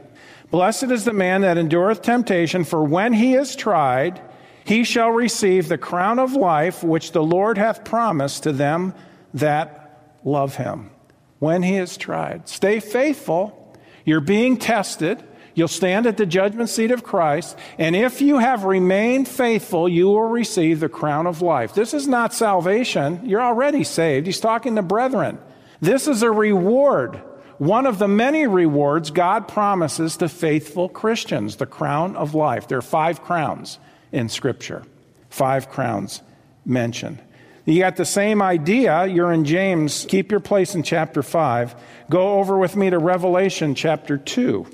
Blessed 0.52 0.86
is 0.86 1.04
the 1.04 1.14
man 1.14 1.42
that 1.42 1.58
endureth 1.58 2.02
temptation, 2.02 2.64
for 2.64 2.84
when 2.84 3.14
he 3.14 3.36
is 3.36 3.56
tried, 3.56 4.22
he 4.68 4.84
shall 4.84 5.12
receive 5.12 5.70
the 5.70 5.78
crown 5.78 6.20
of 6.20 6.34
life 6.34 6.84
which 6.84 7.14
the 7.14 7.24
Lord 7.24 7.58
hath 7.58 7.86
promised 7.86 8.44
to 8.44 8.52
them 8.52 8.94
that 9.34 10.20
love 10.26 10.58
him. 10.58 10.92
When 11.40 11.64
he 11.64 11.78
is 11.78 11.96
tried. 11.96 12.50
Stay 12.50 12.82
faithful. 12.82 13.74
You're 14.04 14.20
being 14.20 14.58
tested. 14.58 15.24
You'll 15.56 15.70
stand 15.70 16.06
at 16.06 16.18
the 16.18 16.26
judgment 16.26 16.68
seat 16.68 16.92
of 16.92 17.04
Christ, 17.04 17.58
and 17.80 17.96
if 17.96 18.22
you 18.22 18.40
have 18.40 18.66
remained 18.66 19.28
faithful, 19.28 19.88
you 19.88 20.08
will 20.08 20.28
receive 20.28 20.82
the 20.82 20.90
crown 20.90 21.28
of 21.28 21.42
life. 21.42 21.74
This 21.74 21.94
is 21.94 22.08
not 22.08 22.34
salvation. 22.34 23.22
You're 23.24 23.42
already 23.42 23.84
saved. 23.86 24.28
He's 24.28 24.40
talking 24.40 24.76
to 24.76 24.82
brethren. 24.82 25.40
This 25.80 26.08
is 26.08 26.22
a 26.24 26.30
reward, 26.30 27.22
one 27.58 27.88
of 27.88 28.00
the 28.00 28.08
many 28.08 28.46
rewards 28.46 29.12
God 29.12 29.48
promises 29.48 30.18
to 30.18 30.28
faithful 30.28 30.90
Christians, 30.90 31.56
the 31.56 31.66
crown 31.66 32.18
of 32.18 32.36
life. 32.36 32.68
There 32.68 32.78
are 32.78 32.84
five 32.84 33.24
crowns 33.24 33.80
in 34.12 34.30
Scripture, 34.30 34.84
five 35.30 35.70
crowns 35.70 36.22
mentioned. 36.66 37.20
You 37.66 37.80
got 37.80 37.98
the 37.98 38.06
same 38.06 38.42
idea. 38.42 39.06
You're 39.08 39.34
in 39.34 39.44
James. 39.44 40.06
Keep 40.08 40.32
your 40.32 40.40
place 40.40 40.74
in 40.74 40.84
chapter 40.84 41.22
5. 41.22 41.76
Go 42.10 42.40
over 42.40 42.58
with 42.58 42.78
me 42.78 42.90
to 42.90 42.98
Revelation 42.98 43.76
chapter 43.76 44.18
2. 44.18 44.66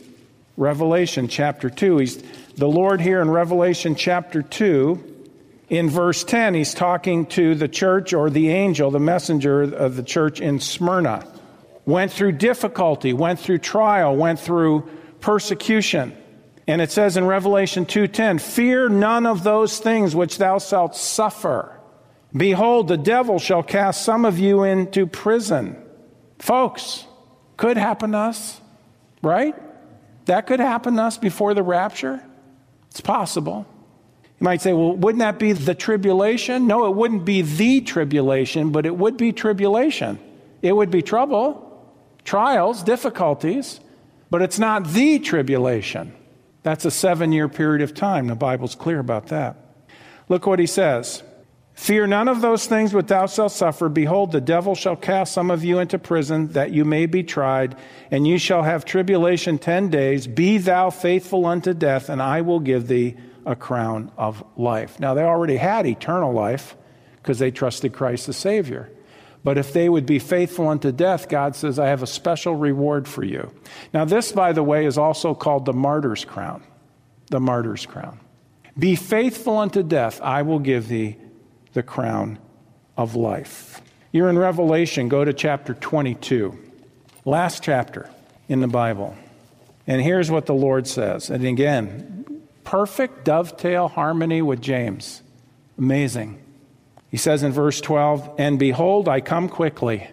Revelation 0.57 1.27
chapter 1.27 1.71
2. 1.71 1.97
He's 1.97 2.23
the 2.55 2.67
Lord 2.67 3.01
here 3.01 3.19
in 3.19 3.31
Revelation 3.31 3.95
chapter 3.95 4.43
2 4.43 5.03
In 5.69 5.89
verse 5.89 6.23
10, 6.23 6.53
he's 6.53 6.75
talking 6.75 7.25
to 7.27 7.55
the 7.55 7.67
church 7.67 8.13
or 8.13 8.29
the 8.29 8.49
angel, 8.49 8.91
the 8.91 8.99
messenger 8.99 9.63
of 9.63 9.95
the 9.95 10.03
church 10.03 10.39
in 10.39 10.59
Smyrna. 10.59 11.25
Went 11.85 12.11
through 12.11 12.33
difficulty, 12.33 13.11
went 13.11 13.39
through 13.39 13.57
trial, 13.57 14.15
went 14.15 14.39
through 14.39 14.87
persecution. 15.19 16.15
And 16.67 16.81
it 16.81 16.91
says 16.91 17.17
in 17.17 17.25
Revelation 17.25 17.85
2:10, 17.85 18.39
"Fear 18.39 18.89
none 18.89 19.25
of 19.25 19.43
those 19.43 19.79
things 19.79 20.15
which 20.15 20.37
thou 20.37 20.59
shalt 20.59 20.95
suffer. 20.95 21.71
Behold, 22.35 22.87
the 22.87 22.97
devil 22.97 23.37
shall 23.37 23.63
cast 23.63 24.03
some 24.03 24.25
of 24.25 24.39
you 24.39 24.63
into 24.63 25.05
prison." 25.05 25.75
Folks, 26.39 27.05
could 27.57 27.77
happen 27.77 28.11
to 28.13 28.17
us, 28.17 28.61
right? 29.21 29.55
That 30.25 30.47
could 30.47 30.59
happen 30.59 30.95
to 30.95 31.03
us 31.03 31.17
before 31.17 31.53
the 31.53 31.63
rapture. 31.63 32.21
It's 32.89 33.01
possible. 33.01 33.65
You 34.39 34.45
might 34.45 34.61
say, 34.61 34.73
well, 34.73 34.95
wouldn't 34.95 35.19
that 35.19 35.39
be 35.39 35.51
the 35.51 35.75
tribulation? 35.75 36.67
No, 36.67 36.85
it 36.85 36.95
wouldn't 36.95 37.25
be 37.25 37.41
the 37.41 37.81
tribulation, 37.81 38.71
but 38.71 38.85
it 38.85 38.97
would 38.97 39.17
be 39.17 39.31
tribulation. 39.31 40.19
It 40.61 40.75
would 40.75 40.91
be 40.91 41.01
trouble, 41.01 41.81
trials, 42.23 42.83
difficulties, 42.83 43.79
but 44.29 44.41
it's 44.41 44.59
not 44.59 44.87
the 44.87 45.19
tribulation. 45.19 46.13
That's 46.63 46.85
a 46.85 46.91
seven 46.91 47.31
year 47.31 47.47
period 47.47 47.81
of 47.81 47.93
time. 47.93 48.27
The 48.27 48.35
Bible's 48.35 48.75
clear 48.75 48.99
about 48.99 49.27
that. 49.27 49.57
Look 50.29 50.47
what 50.47 50.59
he 50.59 50.67
says. 50.67 51.21
Fear 51.73 52.07
none 52.07 52.27
of 52.27 52.41
those 52.41 52.67
things 52.67 52.93
which 52.93 53.07
thou 53.07 53.25
shalt 53.25 53.51
suffer. 53.51 53.89
Behold, 53.89 54.31
the 54.31 54.39
devil 54.39 54.75
shall 54.75 54.95
cast 54.95 55.33
some 55.33 55.49
of 55.49 55.63
you 55.63 55.79
into 55.79 55.97
prison, 55.97 56.49
that 56.49 56.71
you 56.71 56.85
may 56.85 57.07
be 57.07 57.23
tried, 57.23 57.75
and 58.11 58.27
you 58.27 58.37
shall 58.37 58.61
have 58.61 58.85
tribulation 58.85 59.57
ten 59.57 59.89
days. 59.89 60.27
Be 60.27 60.59
thou 60.59 60.91
faithful 60.91 61.45
unto 61.45 61.73
death, 61.73 62.09
and 62.09 62.21
I 62.21 62.41
will 62.41 62.59
give 62.59 62.87
thee 62.87 63.15
a 63.45 63.55
crown 63.55 64.11
of 64.17 64.43
life. 64.55 64.99
Now, 64.99 65.15
they 65.15 65.23
already 65.23 65.57
had 65.57 65.87
eternal 65.87 66.31
life 66.31 66.77
because 67.17 67.39
they 67.39 67.51
trusted 67.51 67.91
Christ 67.91 68.27
the 68.27 68.33
Savior. 68.33 68.91
But 69.43 69.57
if 69.57 69.73
they 69.73 69.89
would 69.89 70.05
be 70.05 70.19
faithful 70.19 70.69
unto 70.69 70.91
death, 70.91 71.27
God 71.27 71.55
says, 71.55 71.77
I 71.77 71.87
have 71.87 72.01
a 72.01 72.07
special 72.07 72.55
reward 72.55 73.07
for 73.07 73.23
you. 73.23 73.51
Now, 73.93 74.05
this, 74.05 74.31
by 74.31 74.53
the 74.53 74.63
way, 74.63 74.85
is 74.85 74.97
also 74.97 75.33
called 75.33 75.65
the 75.65 75.73
martyr's 75.73 76.23
crown. 76.23 76.63
The 77.29 77.41
martyr's 77.41 77.85
crown. 77.85 78.19
Be 78.77 78.95
faithful 78.95 79.57
unto 79.57 79.83
death, 79.83 80.19
I 80.21 80.41
will 80.41 80.59
give 80.59 80.87
thee 80.87 81.17
the 81.73 81.83
crown 81.83 82.39
of 82.97 83.15
life. 83.15 83.81
You're 84.11 84.29
in 84.29 84.37
Revelation, 84.37 85.09
go 85.09 85.25
to 85.25 85.33
chapter 85.33 85.73
22, 85.73 86.57
last 87.25 87.63
chapter 87.63 88.09
in 88.47 88.61
the 88.61 88.67
Bible. 88.67 89.15
And 89.87 90.01
here's 90.01 90.31
what 90.31 90.45
the 90.45 90.53
Lord 90.53 90.87
says. 90.87 91.29
And 91.29 91.45
again, 91.45 92.41
perfect 92.63 93.25
dovetail 93.25 93.89
harmony 93.89 94.41
with 94.41 94.61
James. 94.61 95.21
Amazing. 95.77 96.42
He 97.13 97.17
says 97.17 97.43
in 97.43 97.51
verse 97.51 97.79
12, 97.79 98.37
And 98.39 98.57
behold, 98.57 99.07
I 99.07 99.21
come 99.21 99.47
quickly, 99.47 100.09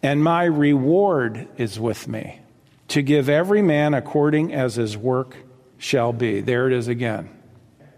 and 0.00 0.22
my 0.22 0.44
reward 0.44 1.48
is 1.56 1.80
with 1.80 2.06
me, 2.06 2.38
to 2.86 3.02
give 3.02 3.28
every 3.28 3.62
man 3.62 3.94
according 3.94 4.54
as 4.54 4.76
his 4.76 4.96
work 4.96 5.34
shall 5.76 6.12
be. 6.12 6.40
There 6.42 6.68
it 6.68 6.72
is 6.72 6.86
again. 6.86 7.30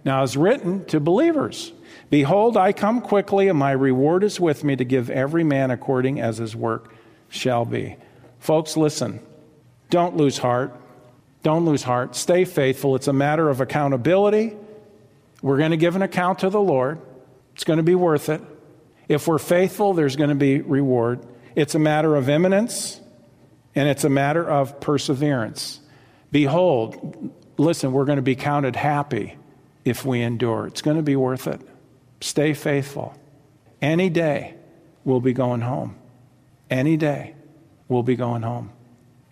Now, 0.02 0.22
it's 0.22 0.34
written 0.34 0.86
to 0.86 0.98
believers. 0.98 1.74
Behold, 2.08 2.56
I 2.56 2.72
come 2.72 3.02
quickly, 3.02 3.48
and 3.48 3.58
my 3.58 3.72
reward 3.72 4.24
is 4.24 4.40
with 4.40 4.64
me 4.64 4.76
to 4.76 4.84
give 4.86 5.10
every 5.10 5.44
man 5.44 5.70
according 5.70 6.18
as 6.18 6.38
his 6.38 6.56
work 6.56 6.94
shall 7.28 7.66
be. 7.66 7.96
Folks, 8.38 8.78
listen. 8.78 9.20
Don't 9.90 10.16
lose 10.16 10.38
heart. 10.38 10.74
Don't 11.42 11.66
lose 11.66 11.82
heart. 11.82 12.16
Stay 12.16 12.46
faithful. 12.46 12.96
It's 12.96 13.08
a 13.08 13.12
matter 13.12 13.50
of 13.50 13.60
accountability. 13.60 14.56
We're 15.42 15.58
going 15.58 15.72
to 15.72 15.76
give 15.76 15.96
an 15.96 16.02
account 16.02 16.38
to 16.38 16.48
the 16.48 16.62
Lord. 16.62 16.98
It's 17.58 17.64
going 17.64 17.78
to 17.78 17.82
be 17.82 17.96
worth 17.96 18.28
it. 18.28 18.40
If 19.08 19.26
we're 19.26 19.40
faithful, 19.40 19.92
there's 19.92 20.14
going 20.14 20.28
to 20.28 20.36
be 20.36 20.60
reward. 20.60 21.26
It's 21.56 21.74
a 21.74 21.80
matter 21.80 22.14
of 22.14 22.28
imminence, 22.28 23.00
and 23.74 23.88
it's 23.88 24.04
a 24.04 24.08
matter 24.08 24.48
of 24.48 24.78
perseverance. 24.78 25.80
Behold, 26.30 27.34
listen, 27.56 27.90
we're 27.90 28.04
going 28.04 28.14
to 28.14 28.22
be 28.22 28.36
counted 28.36 28.76
happy 28.76 29.36
if 29.84 30.04
we 30.04 30.22
endure. 30.22 30.68
It's 30.68 30.82
going 30.82 30.98
to 30.98 31.02
be 31.02 31.16
worth 31.16 31.48
it. 31.48 31.60
Stay 32.20 32.54
faithful. 32.54 33.18
Any 33.82 34.08
day, 34.08 34.54
we'll 35.02 35.20
be 35.20 35.32
going 35.32 35.62
home. 35.62 35.96
Any 36.70 36.96
day, 36.96 37.34
we'll 37.88 38.04
be 38.04 38.14
going 38.14 38.42
home. 38.42 38.70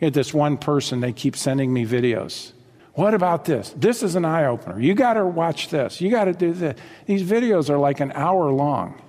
Get 0.00 0.14
this 0.14 0.34
one 0.34 0.58
person, 0.58 0.98
they 0.98 1.12
keep 1.12 1.36
sending 1.36 1.72
me 1.72 1.86
videos. 1.86 2.50
What 2.96 3.14
about 3.14 3.44
this? 3.44 3.72
This 3.76 4.02
is 4.02 4.16
an 4.16 4.24
eye 4.24 4.46
opener. 4.46 4.80
You 4.80 4.94
got 4.94 5.14
to 5.14 5.24
watch 5.24 5.68
this. 5.68 6.00
You 6.00 6.11
got 6.11 6.24
to 6.24 6.32
do 6.32 6.52
this. 6.52 6.78
These 7.06 7.22
videos 7.22 7.70
are 7.70 7.78
like 7.78 8.00
an 8.00 8.11
hour 8.12 8.50
long. 8.50 9.00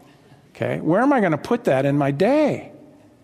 Okay? 0.51 0.79
Where 0.79 1.01
am 1.01 1.11
I 1.11 1.19
going 1.19 1.31
to 1.31 1.37
put 1.37 1.63
that 1.63 1.85
in 1.85 1.97
my 1.97 2.11
day? 2.11 2.71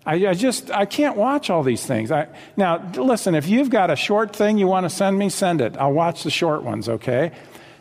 I, 0.06 0.28
I, 0.28 0.34
just 0.34 0.72
I 0.72 0.86
can't 0.86 1.16
watch 1.16 1.50
all 1.50 1.64
these 1.64 1.86
things. 1.86 2.12
I, 2.12 2.28
now 2.58 2.92
listen, 2.96 3.36
if 3.36 3.48
you've 3.48 3.70
got 3.70 3.92
a 3.92 3.96
short 3.96 4.36
thing 4.36 4.58
you 4.58 4.68
want 4.68 4.86
to 4.86 4.90
send 4.90 5.18
me, 5.18 5.30
send 5.30 5.62
it. 5.62 5.78
I'll 5.78 5.94
watch 5.94 6.24
the 6.24 6.32
short 6.32 6.64
ones, 6.64 6.90
okay? 6.90 7.32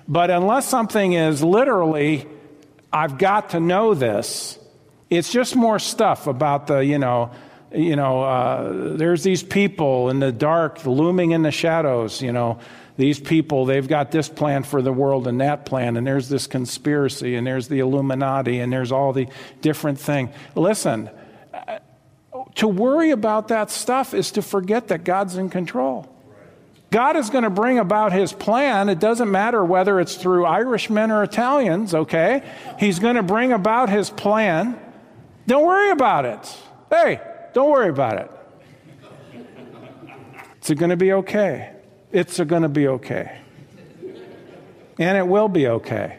But 0.07 0.31
unless 0.31 0.69
something 0.69 1.15
is 1.15 1.43
literally 1.43 2.27
I've 2.93 3.17
got 3.17 3.51
to 3.51 3.61
know 3.61 3.95
this. 3.95 4.59
It's 5.09 5.33
just 5.33 5.57
more 5.57 5.79
stuff 5.79 6.27
about 6.27 6.67
the, 6.67 6.79
you 6.81 6.99
know, 6.99 7.31
you 7.75 7.97
know, 7.97 8.23
uh, 8.23 8.97
there's 8.97 9.23
these 9.23 9.43
people 9.43 10.11
in 10.11 10.21
the 10.21 10.33
dark, 10.33 10.85
looming 10.85 11.33
in 11.33 11.43
the 11.43 11.51
shadows, 11.51 12.23
you 12.23 12.33
know, 12.33 12.59
these 12.97 13.19
people, 13.19 13.65
they've 13.65 13.89
got 13.89 14.11
this 14.11 14.29
plan 14.29 14.63
for 14.63 14.83
the 14.83 14.93
world 14.93 15.27
and 15.27 15.41
that 15.41 15.65
plan, 15.65 15.97
and 15.97 16.07
there's 16.07 16.29
this 16.29 16.47
conspiracy, 16.47 17.37
and 17.37 17.47
there's 17.47 17.69
the 17.69 17.79
Illuminati, 17.79 18.61
and 18.61 18.73
there's 18.73 18.93
all 18.93 19.13
the 19.13 19.29
different 19.61 19.99
thing. 19.99 20.31
Listen, 20.55 21.11
uh, 21.55 21.79
to 22.57 22.69
worry 22.69 23.11
about 23.11 23.49
that 23.49 23.71
stuff 23.71 24.13
is 24.13 24.33
to 24.33 24.43
forget 24.43 24.89
that 24.89 25.05
God's 25.05 25.37
in 25.37 25.49
control. 25.49 26.09
God 26.91 27.17
is 27.17 27.31
going 27.31 27.45
to 27.45 27.51
bring 27.51 27.79
about 27.79 28.13
his 28.13 28.35
plan. 28.35 28.91
It 28.91 29.01
doesn't 29.01 29.31
matter 29.31 29.65
whether 29.65 29.99
it's 29.99 30.15
through 30.15 30.45
Irishmen 30.45 31.11
or 31.11 31.23
Italians, 31.23 31.95
okay? 31.95 32.43
He's 32.79 32.99
going 32.99 33.17
to 33.17 33.23
bring 33.23 33.53
about 33.53 33.89
his 33.89 34.11
plan. 34.11 34.79
Don't 35.47 35.65
worry 35.65 35.91
about 35.91 36.27
it. 36.27 36.57
Hey, 36.91 37.21
don't 37.53 37.71
worry 37.71 37.89
about 37.89 38.19
it. 38.19 38.31
It's 40.57 40.71
going 40.71 40.91
to 40.91 40.97
be 40.97 41.13
okay. 41.13 41.75
It's 42.13 42.39
going 42.39 42.63
to 42.63 42.69
be 42.69 42.89
okay. 42.89 43.39
And 44.99 45.19
it 45.19 45.27
will 45.27 45.49
be 45.49 45.67
okay. 45.67 46.19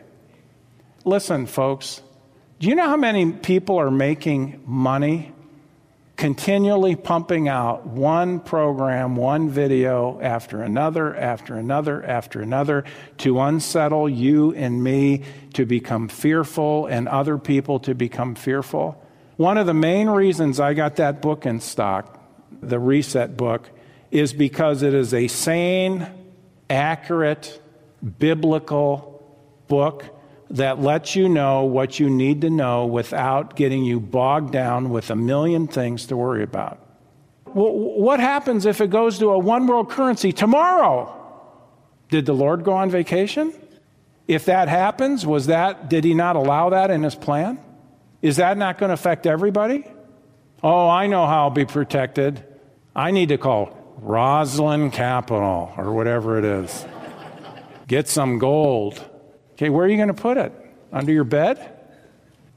Listen, 1.06 1.46
folks, 1.46 2.02
do 2.60 2.68
you 2.68 2.76
know 2.76 2.88
how 2.88 2.98
many 2.98 3.32
people 3.32 3.78
are 3.78 3.92
making 3.92 4.64
money 4.66 5.34
continually 6.16 6.96
pumping 6.96 7.50
out 7.50 7.86
one 7.86 8.40
program, 8.40 9.16
one 9.16 9.50
video 9.50 10.20
after 10.22 10.62
another, 10.62 11.16
after 11.16 11.56
another, 11.56 12.04
after 12.04 12.42
another 12.42 12.84
to 13.18 13.42
unsettle 13.42 14.08
you 14.08 14.54
and 14.54 14.82
me 14.82 15.22
to 15.54 15.66
become 15.66 16.08
fearful 16.08 16.86
and 16.86 17.08
other 17.08 17.38
people 17.38 17.80
to 17.80 17.96
become 17.96 18.36
fearful. 18.36 19.03
One 19.38 19.58
of 19.58 19.66
the 19.66 19.74
main 19.74 20.10
reasons 20.10 20.60
I 20.60 20.74
got 20.74 20.98
that 20.98 21.22
book 21.22 21.46
in 21.46 21.60
stock, 21.60 22.20
the 22.62 22.80
Reset 22.80 23.36
book, 23.36 23.70
is 24.12 24.32
because 24.32 24.84
it 24.84 24.94
is 24.94 25.14
a 25.14 25.28
sane, 25.28 26.08
accurate, 26.70 27.60
biblical 28.20 29.24
book 29.68 30.06
that 30.52 30.80
lets 30.80 31.16
you 31.16 31.28
know 31.28 31.64
what 31.64 32.00
you 32.00 32.10
need 32.10 32.42
to 32.42 32.50
know 32.50 32.86
without 32.86 33.56
getting 33.56 33.84
you 33.84 34.00
bogged 34.00 34.52
down 34.52 34.92
with 34.92 35.10
a 35.10 35.16
million 35.16 35.68
things 35.68 36.06
to 36.08 36.16
worry 36.16 36.44
about. 36.44 36.80
What 37.46 38.20
happens 38.20 38.66
if 38.66 38.82
it 38.82 38.90
goes 38.90 39.18
to 39.20 39.30
a 39.32 39.38
one 39.38 39.66
world 39.68 39.90
currency 39.90 40.32
tomorrow? 40.32 41.20
Did 42.10 42.28
the 42.28 42.34
Lord 42.34 42.64
go 42.64 42.74
on 42.74 42.92
vacation? 42.92 43.54
If 44.28 44.46
that 44.46 44.68
happens, 44.68 45.26
was 45.26 45.48
that 45.48 45.90
did 45.90 46.04
he 46.04 46.14
not 46.14 46.36
allow 46.36 46.70
that 46.70 46.92
in 46.92 47.02
his 47.02 47.16
plan? 47.16 47.58
Is 48.24 48.38
that 48.38 48.58
not 48.58 48.78
going 48.78 48.88
to 48.88 48.94
affect 48.94 49.28
everybody? 49.28 49.84
Oh, 50.64 50.88
I 50.88 51.08
know 51.08 51.28
how 51.28 51.44
I'll 51.44 51.50
be 51.50 51.66
protected. 51.66 52.42
I 52.96 53.12
need 53.12 53.30
to 53.30 53.38
call 53.38 53.78
Rosland 54.02 54.94
Capital 54.94 55.74
or 55.76 55.92
whatever 55.92 56.40
it 56.40 56.46
is. 56.46 56.86
Get 57.86 58.08
some 58.08 58.40
gold. 58.40 59.04
Okay, 59.52 59.70
where 59.70 59.86
are 59.86 59.90
you 59.90 59.98
going 59.98 60.08
to 60.08 60.14
put 60.14 60.38
it? 60.38 60.54
Under 60.94 61.12
your 61.12 61.26
bed? 61.26 61.70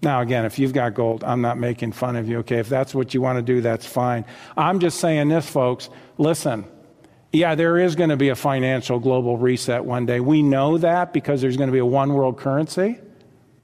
Now, 0.02 0.20
again, 0.20 0.44
if 0.44 0.56
you've 0.60 0.72
got 0.72 0.94
gold, 0.94 1.24
I'm 1.24 1.40
not 1.40 1.58
making 1.58 1.92
fun 1.92 2.14
of 2.14 2.28
you, 2.28 2.38
okay? 2.38 2.58
If 2.58 2.68
that's 2.68 2.94
what 2.94 3.12
you 3.12 3.20
want 3.20 3.38
to 3.38 3.42
do, 3.42 3.60
that's 3.60 3.84
fine. 3.84 4.24
I'm 4.56 4.78
just 4.78 5.00
saying 5.00 5.28
this, 5.30 5.50
folks. 5.50 5.90
Listen, 6.16 6.64
yeah, 7.32 7.56
there 7.56 7.76
is 7.76 7.96
going 7.96 8.10
to 8.10 8.16
be 8.16 8.28
a 8.28 8.36
financial 8.36 9.00
global 9.00 9.36
reset 9.36 9.84
one 9.84 10.06
day. 10.06 10.20
We 10.20 10.42
know 10.42 10.78
that 10.78 11.12
because 11.12 11.42
there's 11.42 11.56
going 11.56 11.68
to 11.68 11.72
be 11.72 11.80
a 11.80 11.86
one 11.86 12.12
world 12.12 12.38
currency. 12.38 13.00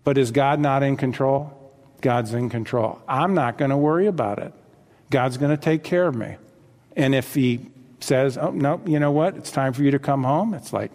But 0.02 0.18
is 0.18 0.32
God 0.32 0.58
not 0.58 0.82
in 0.82 0.96
control? 0.96 1.61
God's 2.02 2.34
in 2.34 2.50
control. 2.50 3.00
I'm 3.08 3.34
not 3.34 3.56
going 3.56 3.70
to 3.70 3.76
worry 3.76 4.06
about 4.06 4.38
it. 4.38 4.52
God's 5.10 5.38
going 5.38 5.50
to 5.50 5.56
take 5.56 5.82
care 5.82 6.06
of 6.06 6.14
me. 6.14 6.36
And 6.96 7.14
if 7.14 7.34
He 7.34 7.70
says, 8.00 8.36
oh, 8.36 8.50
no, 8.50 8.80
you 8.84 8.98
know 8.98 9.12
what? 9.12 9.36
It's 9.36 9.50
time 9.50 9.72
for 9.72 9.82
you 9.82 9.92
to 9.92 9.98
come 9.98 10.24
home, 10.24 10.52
it's 10.52 10.72
like, 10.72 10.90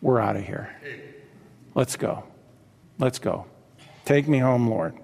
we're 0.00 0.20
out 0.20 0.36
of 0.36 0.44
here. 0.44 0.74
Let's 1.74 1.96
go. 1.96 2.24
Let's 2.98 3.18
go. 3.18 3.46
Take 4.04 4.28
me 4.28 4.38
home, 4.38 4.68
Lord. 4.68 4.94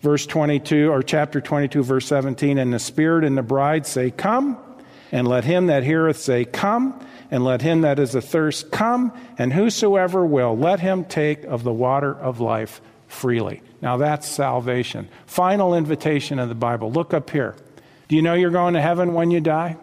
Verse 0.00 0.26
22, 0.26 0.90
or 0.90 1.02
chapter 1.02 1.40
22, 1.40 1.82
verse 1.82 2.06
17, 2.06 2.58
and 2.58 2.72
the 2.72 2.78
Spirit 2.78 3.24
and 3.24 3.36
the 3.36 3.42
bride 3.42 3.86
say, 3.86 4.10
Come, 4.10 4.56
and 5.12 5.26
let 5.26 5.44
him 5.44 5.66
that 5.66 5.84
heareth 5.84 6.18
say, 6.18 6.44
Come, 6.44 7.04
and 7.30 7.44
let 7.44 7.62
him 7.62 7.82
that 7.82 7.98
is 7.98 8.14
athirst 8.14 8.70
come, 8.70 9.12
and 9.36 9.52
whosoever 9.52 10.24
will, 10.24 10.56
let 10.56 10.80
him 10.80 11.04
take 11.04 11.44
of 11.44 11.62
the 11.62 11.72
water 11.72 12.14
of 12.14 12.40
life 12.40 12.80
freely. 13.06 13.62
Now 13.80 13.96
that's 13.96 14.28
salvation. 14.28 15.08
Final 15.26 15.74
invitation 15.74 16.38
of 16.38 16.48
the 16.48 16.54
Bible. 16.54 16.90
Look 16.90 17.14
up 17.14 17.30
here. 17.30 17.54
Do 18.08 18.16
you 18.16 18.22
know 18.22 18.34
you're 18.34 18.50
going 18.50 18.74
to 18.74 18.80
heaven 18.80 19.14
when 19.14 19.30
you 19.30 19.40
die? 19.40 19.76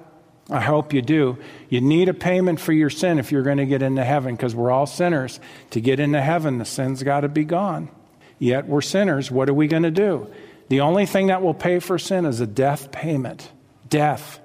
I 0.50 0.62
hope 0.62 0.94
you 0.94 1.02
do. 1.02 1.38
You 1.70 1.82
need 1.82 2.08
a 2.08 2.14
payment 2.14 2.60
for 2.60 2.72
your 2.72 2.90
sin 2.90 3.18
if 3.18 3.32
you're 3.32 3.44
going 3.44 3.58
to 3.58 3.66
get 3.66 3.82
into 3.82 4.04
heaven 4.04 4.36
because 4.36 4.54
we're 4.54 4.72
all 4.72 4.86
sinners. 4.86 5.40
To 5.72 5.82
get 5.82 6.00
into 6.00 6.22
heaven, 6.22 6.60
the 6.60 6.66
sin's 6.66 7.02
got 7.02 7.22
to 7.22 7.30
be 7.30 7.46
gone. 7.46 7.90
Yet 8.38 8.68
we're 8.68 8.82
sinners. 8.82 9.32
What 9.32 9.50
are 9.50 9.54
we 9.54 9.68
going 9.68 9.84
to 9.84 9.92
do? 9.92 10.28
The 10.68 10.82
only 10.82 11.06
thing 11.06 11.28
that 11.28 11.42
will 11.42 11.54
pay 11.54 11.80
for 11.80 11.98
sin 11.98 12.26
is 12.26 12.42
a 12.42 12.48
death 12.48 12.92
payment. 12.92 13.52
Death. 13.90 14.40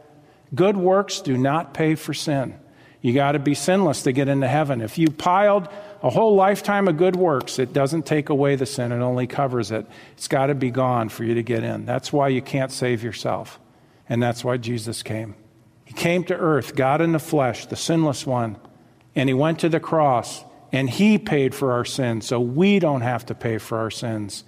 Good 0.55 0.77
works 0.77 1.21
do 1.21 1.37
not 1.37 1.75
pay 1.75 1.95
for 1.97 2.15
sin. 2.15 2.55
You 3.03 3.15
got 3.15 3.33
to 3.33 3.39
be 3.39 3.55
sinless 3.55 4.03
to 4.03 4.13
get 4.13 4.29
into 4.29 4.49
heaven. 4.49 4.81
If 4.81 4.99
you 4.99 5.11
piled 5.11 5.69
a 6.03 6.11
whole 6.11 6.35
lifetime 6.35 6.89
of 6.89 6.97
good 6.97 7.17
works, 7.17 7.59
it 7.59 7.73
doesn't 7.73 8.07
take 8.07 8.29
away 8.31 8.57
the 8.57 8.67
sin, 8.67 8.93
it 8.93 9.01
only 9.01 9.27
covers 9.27 9.71
it. 9.71 9.87
It's 10.13 10.29
got 10.29 10.47
to 10.47 10.55
be 10.55 10.71
gone 10.71 11.09
for 11.09 11.25
you 11.25 11.35
to 11.35 11.43
get 11.43 11.63
in. 11.63 11.85
That's 11.85 12.13
why 12.13 12.29
you 12.29 12.41
can't 12.41 12.73
save 12.73 13.03
yourself. 13.03 13.61
And 14.09 14.23
that's 14.23 14.43
why 14.45 14.57
Jesus 14.57 15.03
came. 15.03 15.35
He 15.85 15.95
came 15.95 16.25
to 16.25 16.37
earth, 16.37 16.75
God 16.75 17.01
in 17.01 17.13
the 17.13 17.19
flesh, 17.19 17.67
the 17.67 17.77
sinless 17.77 18.27
one, 18.27 18.57
and 19.15 19.29
he 19.29 19.35
went 19.35 19.61
to 19.61 19.69
the 19.69 19.81
cross 19.81 20.45
and 20.73 20.89
he 20.89 21.19
paid 21.19 21.55
for 21.55 21.73
our 21.73 21.85
sins 21.85 22.27
so 22.27 22.41
we 22.41 22.79
don't 22.79 23.01
have 23.01 23.27
to 23.27 23.35
pay 23.35 23.59
for 23.59 23.79
our 23.79 23.91
sins. 23.91 24.45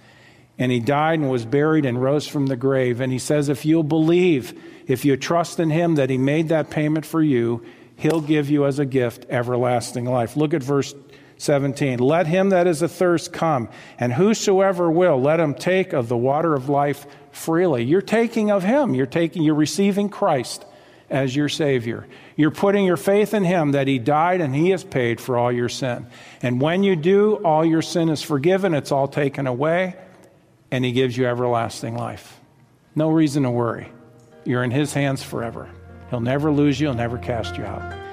And 0.57 0.71
he 0.71 0.79
died 0.79 1.19
and 1.19 1.29
was 1.29 1.45
buried 1.45 1.85
and 1.85 2.01
rose 2.01 2.27
from 2.27 2.45
the 2.45 2.55
grave. 2.55 3.01
And 3.01 3.11
he 3.11 3.19
says, 3.19 3.49
if 3.49 3.65
you'll 3.65 3.83
believe, 3.83 4.57
if 4.87 5.03
you 5.03 5.17
trust 5.17 5.59
in 5.59 5.69
him 5.69 5.95
that 5.95 6.09
he 6.09 6.17
made 6.17 6.49
that 6.49 6.69
payment 6.69 7.05
for 7.05 7.21
you, 7.21 7.65
he'll 7.97 8.21
give 8.21 8.49
you 8.49 8.65
as 8.65 8.79
a 8.79 8.85
gift 8.85 9.25
everlasting 9.29 10.05
life. 10.05 10.37
Look 10.37 10.53
at 10.53 10.63
verse 10.63 10.93
17. 11.43 11.99
Let 11.99 12.27
him 12.27 12.49
that 12.49 12.67
is 12.67 12.81
athirst 12.81 13.33
come, 13.33 13.69
and 13.99 14.13
whosoever 14.13 14.89
will, 14.89 15.21
let 15.21 15.39
him 15.39 15.53
take 15.53 15.93
of 15.93 16.07
the 16.07 16.17
water 16.17 16.53
of 16.53 16.69
life 16.69 17.05
freely. 17.31 17.83
You're 17.83 18.01
taking 18.01 18.49
of 18.49 18.63
him. 18.63 18.95
You're 18.95 19.05
taking, 19.05 19.43
you're 19.43 19.55
receiving 19.55 20.09
Christ 20.09 20.65
as 21.09 21.35
your 21.35 21.47
Savior. 21.47 22.07
You're 22.35 22.51
putting 22.51 22.85
your 22.85 22.97
faith 22.97 23.33
in 23.33 23.43
Him 23.43 23.73
that 23.73 23.87
He 23.87 23.99
died 23.99 24.41
and 24.41 24.53
He 24.53 24.71
has 24.71 24.83
paid 24.83 25.21
for 25.21 25.37
all 25.37 25.51
your 25.51 25.69
sin. 25.69 26.07
And 26.41 26.59
when 26.59 26.83
you 26.83 26.95
do, 26.95 27.35
all 27.35 27.63
your 27.63 27.83
sin 27.83 28.09
is 28.09 28.23
forgiven, 28.23 28.73
it's 28.73 28.91
all 28.91 29.07
taken 29.07 29.45
away, 29.45 29.95
and 30.71 30.83
He 30.83 30.91
gives 30.91 31.15
you 31.15 31.27
everlasting 31.27 31.95
life. 31.95 32.39
No 32.95 33.09
reason 33.09 33.43
to 33.43 33.51
worry. 33.51 33.91
You're 34.43 34.63
in 34.63 34.71
His 34.71 34.93
hands 34.93 35.21
forever. 35.21 35.69
He'll 36.09 36.19
never 36.19 36.51
lose 36.51 36.79
you, 36.79 36.87
He'll 36.87 36.95
never 36.95 37.19
cast 37.19 37.57
you 37.57 37.63
out. 37.63 38.12